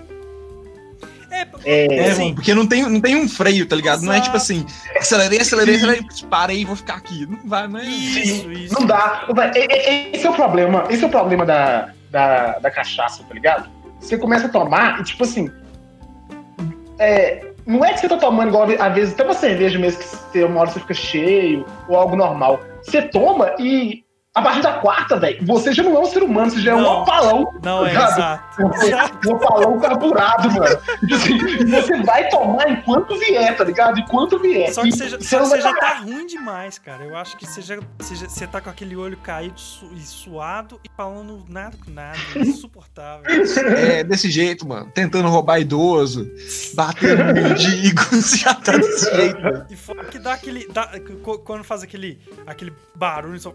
É, 1.64 1.86
É, 1.86 1.98
É, 1.98 2.10
Assim, 2.10 2.22
mano, 2.24 2.34
porque 2.34 2.54
não 2.54 2.66
tem, 2.66 2.82
não 2.82 3.00
tem 3.00 3.16
um 3.16 3.28
freio, 3.28 3.66
tá 3.66 3.76
ligado? 3.76 4.02
Não 4.02 4.12
é 4.12 4.20
tipo 4.20 4.36
Exato. 4.36 4.52
assim, 4.52 4.66
acelerei, 4.96 5.40
acelerei, 5.40 5.76
acelerei, 5.76 6.02
parei 6.30 6.60
e 6.60 6.64
vou 6.64 6.76
ficar 6.76 6.94
aqui. 6.96 7.26
Não 7.26 7.38
vai, 7.44 7.66
não 7.68 7.78
é. 7.78 7.84
isso, 7.84 8.50
isso. 8.52 8.74
Não 8.74 8.86
dá. 8.86 9.26
E- 9.54 10.16
Esse 10.16 10.26
é 10.26 10.30
o 10.30 10.34
problema. 10.34 10.84
Esse 10.90 11.04
é 11.04 11.06
o 11.06 11.10
problema 11.10 11.44
da, 11.46 11.90
da, 12.10 12.58
da 12.58 12.70
cachaça, 12.70 13.22
tá 13.26 13.34
ligado? 13.34 13.68
Você 14.00 14.18
começa 14.18 14.46
a 14.46 14.50
tomar 14.50 15.00
e, 15.00 15.04
tipo 15.04 15.22
assim. 15.24 15.50
é, 16.98 17.44
não 17.66 17.84
é 17.84 17.92
que 17.92 18.00
você 18.00 18.08
tá 18.08 18.16
tomando 18.16 18.48
igual, 18.48 18.66
às 18.78 18.94
vezes, 18.94 19.14
até 19.14 19.22
uma 19.24 19.34
cerveja 19.34 19.78
mesmo 19.78 20.00
que 20.00 20.04
você, 20.08 20.44
uma 20.44 20.60
hora 20.60 20.70
você 20.70 20.80
fica 20.80 20.94
cheio, 20.94 21.64
ou 21.88 21.96
algo 21.96 22.16
normal. 22.16 22.60
Você 22.82 23.02
toma 23.02 23.54
e 23.58 24.01
A 24.34 24.40
partir 24.40 24.62
da 24.62 24.72
quarta, 24.78 25.18
velho, 25.20 25.44
você 25.44 25.74
já 25.74 25.82
não 25.82 25.94
é 25.94 25.98
um 26.00 26.06
ser 26.06 26.22
humano, 26.22 26.50
você 26.50 26.60
já 26.62 26.72
é 26.72 26.74
Não. 26.74 26.82
um 27.00 27.02
opalão. 27.02 27.52
Não, 27.62 27.84
é 27.84 27.92
Sabe? 27.92 28.12
exato. 28.14 29.28
Um 29.28 29.32
opalão 29.34 29.78
carburado, 29.78 30.50
mano. 30.52 30.76
Tipo 31.00 31.14
assim, 31.16 31.36
e 31.36 31.64
você 31.66 32.02
vai 32.02 32.26
tomar 32.30 32.66
enquanto 32.70 33.18
vier, 33.18 33.54
tá 33.54 33.62
ligado? 33.62 34.00
Enquanto 34.00 34.38
vier. 34.38 34.72
Só 34.72 34.80
que 34.80 34.88
E 34.88 34.92
você 34.92 35.08
já, 35.10 35.18
você 35.18 35.24
só 35.24 35.36
que 35.36 35.42
não 35.42 35.50
você 35.50 35.60
já 35.60 35.74
tá 35.76 35.98
ruim 35.98 36.26
demais, 36.26 36.78
cara. 36.78 37.04
Eu 37.04 37.14
acho 37.14 37.36
que 37.36 37.44
você 37.46 37.60
já, 37.60 37.76
você 37.98 38.14
já- 38.14 38.26
você 38.26 38.46
tá 38.46 38.58
com 38.62 38.70
aquele 38.70 38.96
olho 38.96 39.18
caído 39.18 39.60
su- 39.60 39.90
e 39.94 40.00
suado 40.00 40.80
e 40.82 40.88
falando 40.96 41.44
nada 41.46 41.76
com 41.84 41.90
nada. 41.90 42.16
Insuportável. 42.34 43.26
É, 43.76 44.02
desse 44.02 44.30
jeito, 44.30 44.66
mano. 44.66 44.90
Tentando 44.94 45.28
roubar 45.28 45.60
idoso, 45.60 46.26
batendo 46.74 47.22
no 47.22 47.34
mendigos, 47.34 48.30
já 48.40 48.54
tá 48.54 48.78
desse 48.78 49.14
jeito. 49.14 49.66
E 49.68 49.76
fora 49.76 50.04
que 50.04 50.18
dá 50.18 50.32
aquele. 50.32 50.66
dá- 50.68 50.90
qu- 51.22 51.38
quando 51.40 51.64
faz 51.64 51.82
aquele, 51.82 52.18
aquele 52.46 52.72
barulho, 52.94 53.38
só, 53.38 53.52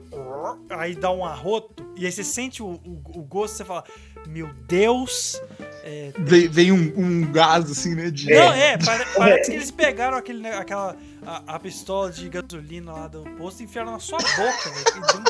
aí 0.69 0.95
dá 0.95 1.11
um 1.11 1.23
arroto, 1.25 1.85
e 1.95 2.05
aí 2.05 2.11
você 2.11 2.23
sente 2.23 2.61
o, 2.61 2.67
o, 2.67 3.01
o 3.15 3.21
gosto, 3.23 3.57
você 3.57 3.65
fala: 3.65 3.83
Meu 4.27 4.49
Deus! 4.67 5.41
é, 5.83 6.11
Vem, 6.17 6.47
vem 6.47 6.71
um, 6.71 6.93
um 6.97 7.31
gás, 7.31 7.69
assim, 7.71 7.95
né? 7.95 8.09
De... 8.11 8.33
Não, 8.33 8.53
é, 8.53 8.77
pare- 8.83 9.05
parece 9.15 9.49
que 9.51 9.57
eles 9.57 9.71
pegaram 9.71 10.17
aquele, 10.17 10.39
ne- 10.41 10.51
aquela, 10.53 10.95
a, 11.25 11.55
a 11.55 11.59
pistola 11.59 12.11
de 12.11 12.27
gasolina 12.29 12.91
lá 12.91 13.07
do 13.07 13.21
posto 13.37 13.61
e 13.61 13.63
enfiaram 13.63 13.91
na 13.91 13.99
sua 13.99 14.17
boca, 14.19 14.69
velho. 14.69 15.23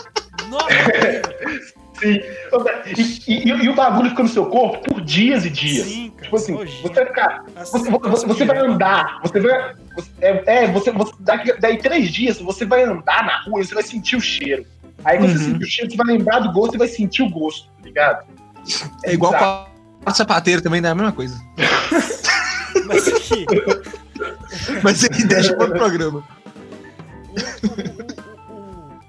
Nossa. 0.49 0.67
Sim. 1.99 2.19
E, 2.95 3.31
e- 3.31 3.49
e- 3.49 3.63
e 3.65 3.69
o 3.69 3.73
bagulho 3.73 4.11
fica 4.11 4.21
no 4.21 4.29
seu 4.29 4.45
corpo 4.45 4.79
por 4.87 5.01
dias 5.01 5.45
e 5.45 5.49
dias. 5.49 5.87
Sim, 5.87 6.11
cara. 6.11 6.23
Tipo 6.25 6.35
assim, 6.35 6.53
você, 6.83 7.05
cara, 7.07 7.43
Assim, 7.55 7.79
você, 7.89 7.89
você- 8.09 8.27
você 8.27 8.45
vai 8.45 8.57
andar, 8.59 9.19
você 9.23 9.39
vai. 9.39 9.73
você- 9.95 10.11
é, 10.21 10.43
é, 10.45 10.71
você, 10.71 10.91
você- 10.91 11.11
daqui, 11.21 11.53
daí 11.59 11.77
três 11.79 12.11
dias 12.11 12.39
você 12.39 12.65
vai 12.65 12.83
andar 12.83 13.25
na 13.25 13.41
rua 13.43 13.61
e 13.61 13.65
você 13.65 13.73
vai 13.73 13.81
sentir 13.83 14.15
o 14.15 14.21
cheiro. 14.21 14.63
Aí 15.07 15.17
quando 15.17 15.31
você 15.31 15.37
Uhum. 15.45 15.51
sentir 15.53 15.63
o 15.63 15.67
cheiro, 15.67 15.91
você 15.91 15.97
vai 15.97 16.05
lembrar 16.07 16.39
do 16.39 16.51
gosto 16.51 16.75
e 16.75 16.77
vai 16.77 16.87
sentir 16.87 17.23
o 17.23 17.29
gosto, 17.29 17.67
tá 17.67 17.83
ligado? 17.85 18.25
É 19.05 19.13
igual 19.13 19.31
bizarro. 19.31 19.67
o 20.05 20.11
sapateiro 20.11 20.61
também, 20.61 20.81
não 20.81 20.89
é 20.89 20.91
a 20.91 20.95
mesma 20.95 21.11
coisa. 21.13 21.39
Mas 22.85 23.07
aqui, 23.07 23.45
Mas 24.83 25.03
aí 25.03 25.23
deixa 25.25 25.55
para 25.55 25.67
programa. 25.71 26.23
o, 28.49 28.53
o- 28.53 28.99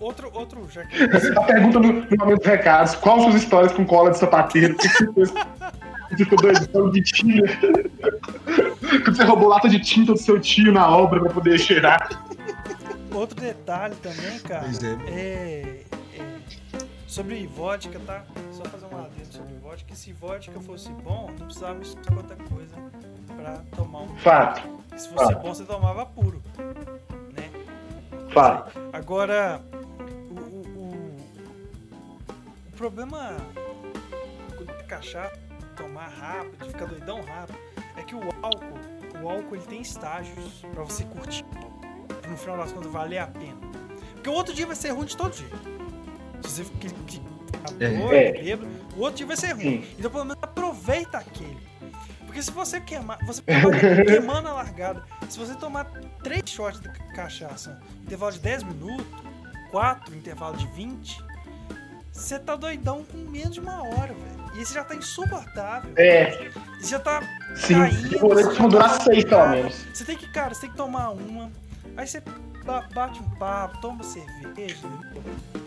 outro, 0.00 0.30
outro, 0.32 0.68
já 0.70 0.84
que 0.84 1.02
A 1.36 1.42
pergunta 1.42 1.80
no, 1.80 1.92
no 1.92 2.16
momento 2.18 2.38
dos 2.38 2.46
recados: 2.46 2.94
qual 2.94 3.20
suas 3.22 3.34
histórias 3.36 3.72
com 3.72 3.84
cola 3.84 4.10
de 4.10 4.18
sapateiro? 4.18 4.74
O 4.74 4.76
que 4.76 4.88
que 4.88 5.04
você 5.04 5.12
fez? 5.14 5.32
Você 6.10 6.16
ficou 6.18 6.38
doidão 6.38 6.90
de 6.90 7.02
tinta. 7.02 7.58
Quando 9.04 9.16
você 9.16 9.24
roubou 9.24 9.48
lata 9.48 9.68
de 9.68 9.80
tinta 9.80 10.12
do 10.12 10.18
seu 10.18 10.38
tio 10.38 10.70
na 10.72 10.88
obra 10.88 11.20
pra 11.20 11.30
poder 11.30 11.58
cheirar. 11.58 12.08
Outro 13.16 13.40
detalhe 13.40 13.94
também, 13.96 14.38
cara, 14.40 14.62
Pois 14.64 14.82
é. 14.82 14.92
é, 15.08 15.84
é 16.18 16.34
sobre 17.06 17.46
vodka, 17.46 17.98
tá? 18.00 18.24
Só 18.52 18.64
fazer 18.64 18.86
um 18.86 18.98
adendo 19.04 19.32
sobre 19.32 19.54
vodka, 19.54 19.84
que 19.88 19.96
se 19.96 20.12
vodka 20.12 20.60
fosse 20.60 20.90
bom, 20.90 21.28
não 21.38 21.46
precisava 21.46 21.74
misturar 21.74 22.06
com 22.06 22.16
outra 22.16 22.36
coisa 22.36 22.76
pra 23.36 23.56
tomar 23.76 24.02
um. 24.02 24.16
Fato, 24.16 24.62
Se 24.96 25.08
fosse 25.08 25.32
Ah. 25.32 25.36
bom, 25.38 25.54
você 25.54 25.64
tomava 25.64 26.06
puro, 26.06 26.42
né? 27.32 27.50
fato. 28.32 28.72
Agora, 28.92 29.60
o, 30.30 30.34
o, 30.34 30.62
o, 30.76 31.16
o 32.68 32.76
problema 32.76 33.36
cachaça, 34.88 35.32
tomar 35.76 36.08
rápido, 36.08 36.58
de 36.64 36.68
ficar 36.72 36.84
doidão 36.86 37.20
rápido, 37.22 37.58
é 37.96 38.02
que 38.02 38.14
o 38.14 38.20
álcool, 38.42 39.22
o 39.22 39.28
álcool 39.28 39.56
ele 39.56 39.64
tem 39.64 39.80
estágios 39.80 40.64
pra 40.72 40.82
você 40.84 41.04
curtir. 41.04 41.44
Pra 42.24 42.30
no 42.32 42.38
final 42.38 42.56
das 42.56 42.72
contas 42.72 42.90
valer 42.90 43.18
a 43.18 43.26
pena. 43.26 43.56
Porque 44.14 44.28
o 44.30 44.32
outro 44.32 44.54
dia 44.54 44.66
vai 44.66 44.74
ser 44.76 44.90
ruim 44.90 45.04
de 45.06 45.16
todo 45.16 45.34
jeito. 45.36 45.56
Se 46.42 46.48
você 46.48 46.64
que, 46.80 46.88
que, 46.90 47.20
ficar 47.20 47.82
É. 47.82 48.28
É. 48.28 48.32
bêbado, 48.42 48.70
o 48.96 49.00
outro 49.00 49.16
dia 49.18 49.26
vai 49.26 49.36
ser 49.36 49.52
ruim. 49.52 49.82
Sim. 49.82 49.94
Então 49.98 50.10
pelo 50.10 50.24
menos 50.24 50.42
aproveita 50.42 51.18
aquele. 51.18 51.58
Porque 52.24 52.42
se 52.42 52.50
você 52.50 52.80
queimar, 52.80 53.18
você 53.26 53.42
queimando 54.06 54.48
a 54.48 54.52
largada. 54.54 55.04
Se 55.28 55.38
você 55.38 55.54
tomar 55.54 55.84
três 56.22 56.42
shots 56.46 56.80
de 56.80 56.88
cachaça, 57.14 57.80
intervalo 58.02 58.32
de 58.32 58.40
10 58.40 58.62
minutos, 58.64 59.06
quatro 59.70 60.14
intervalo 60.16 60.56
de 60.56 60.66
20, 60.68 61.22
você 62.12 62.38
tá 62.38 62.56
doidão 62.56 63.04
com 63.04 63.18
menos 63.18 63.52
de 63.54 63.60
uma 63.60 63.82
hora, 63.82 64.14
velho. 64.14 64.44
E 64.54 64.60
esse 64.62 64.72
já 64.72 64.84
tá 64.84 64.94
insuportável. 64.94 65.92
É, 65.96 66.48
E 66.80 66.86
já 66.86 66.98
tá 67.00 67.20
sim. 67.56 67.74
caindo. 67.74 68.18
Costuma 68.20 68.68
durar 68.68 69.02
seis, 69.02 69.24
pelo 69.24 69.48
menos. 69.48 69.74
Você 69.92 70.04
tem 70.04 70.16
que, 70.16 70.28
cara, 70.30 70.54
você 70.54 70.62
tem 70.62 70.70
que 70.70 70.76
tomar 70.76 71.10
uma. 71.10 71.50
Aí 71.96 72.06
você 72.06 72.22
ba- 72.64 72.84
bate 72.94 73.20
um 73.20 73.28
papo, 73.36 73.78
toma 73.80 74.02
cerveja, 74.02 74.76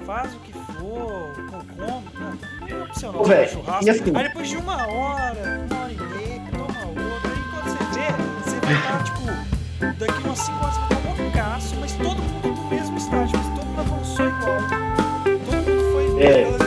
faz 0.06 0.34
o 0.34 0.40
que 0.40 0.52
for, 0.54 1.34
com 1.50 1.60
come, 1.76 2.08
né? 2.16 2.38
É 2.70 2.84
opcional, 2.84 3.22
Ô, 3.22 3.24
velho, 3.26 3.50
churrasco. 3.50 3.86
e 3.86 3.90
assim- 3.90 4.16
Aí 4.16 4.24
depois 4.24 4.50
de 4.50 4.58
uma 4.58 4.88
hora, 4.88 5.68
uma 5.70 5.82
hora 5.84 5.92
e 5.92 5.96
meia, 5.96 6.42
toma 6.52 6.86
outra. 6.88 7.32
Aí 7.32 7.44
quando 7.52 7.70
você 7.70 8.00
vê, 8.00 8.08
você 8.44 8.60
vai 8.60 8.74
estar, 8.76 9.04
tipo, 9.04 9.96
daqui 10.00 10.24
umas 10.28 10.40
5 10.40 10.64
horas 10.64 10.76
você 10.76 10.80
vai 10.80 10.98
estar 11.14 11.24
loucaço, 11.24 11.76
mas 11.80 11.94
todo 11.94 12.22
mundo 12.22 12.48
no 12.62 12.70
mesmo 12.70 12.98
estágio, 12.98 13.38
mas 13.38 13.48
todo 13.60 13.66
mundo 13.66 13.80
avançou 13.80 14.26
igual. 14.28 14.58
Todo 15.46 15.56
mundo 15.56 15.92
foi. 15.94 16.24
É. 16.24 16.67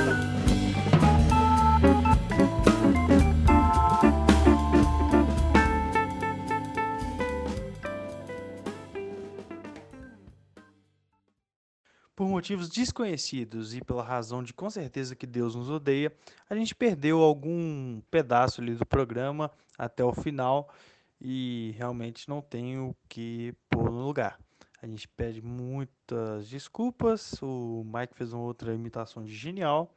motivos 12.31 12.69
desconhecidos 12.69 13.75
e 13.75 13.83
pela 13.83 14.03
razão 14.03 14.43
de 14.43 14.55
com 14.55 14.71
certeza 14.71 15.14
que 15.14 15.27
Deus 15.27 15.55
nos 15.55 15.69
odeia, 15.69 16.12
a 16.49 16.55
gente 16.55 16.75
perdeu 16.75 17.21
algum 17.21 18.01
pedaço 18.11 18.61
ali 18.61 18.75
do 18.75 18.87
programa 18.87 19.51
até 19.77 20.05
o 20.05 20.12
final 20.12 20.73
e 21.21 21.75
realmente 21.77 22.29
não 22.29 22.40
tem 22.40 22.79
o 22.79 22.95
que 23.09 23.55
pôr 23.69 23.90
no 23.90 24.03
lugar. 24.03 24.38
A 24.83 24.87
gente 24.87 25.07
pede 25.09 25.43
muitas 25.43 26.49
desculpas. 26.49 27.35
O 27.43 27.85
Mike 27.85 28.14
fez 28.14 28.33
uma 28.33 28.43
outra 28.43 28.73
imitação 28.73 29.23
de 29.23 29.35
genial 29.35 29.95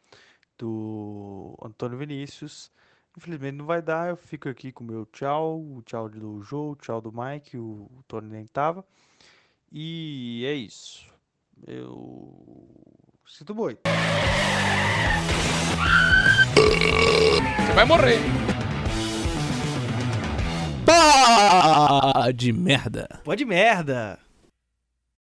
do 0.58 1.58
Antônio 1.64 1.98
Vinícius. 1.98 2.70
Infelizmente 3.16 3.56
não 3.56 3.66
vai 3.66 3.82
dar, 3.82 4.10
eu 4.10 4.18
fico 4.18 4.50
aqui 4.50 4.72
com 4.72 4.84
o 4.84 4.88
meu 4.88 5.06
tchau, 5.06 5.62
o 5.62 5.82
tchau 5.84 6.10
do 6.10 6.42
Joe, 6.42 6.72
o 6.72 6.76
tchau 6.76 7.00
do 7.00 7.14
Mike, 7.14 7.58
o, 7.58 7.88
o 7.98 8.04
Tony 8.08 8.28
nem 8.28 8.48
tava. 8.48 8.84
E 9.72 10.44
é 10.46 10.54
isso. 10.54 11.13
Eu 11.66 12.34
sinto 13.26 13.56
muito. 13.56 13.80
Você 16.56 17.74
vai 17.74 17.86
morrer. 17.86 18.20
Pá 20.86 22.32
de 22.36 22.52
merda. 22.52 23.08
Pode 23.24 23.46
merda! 23.46 24.20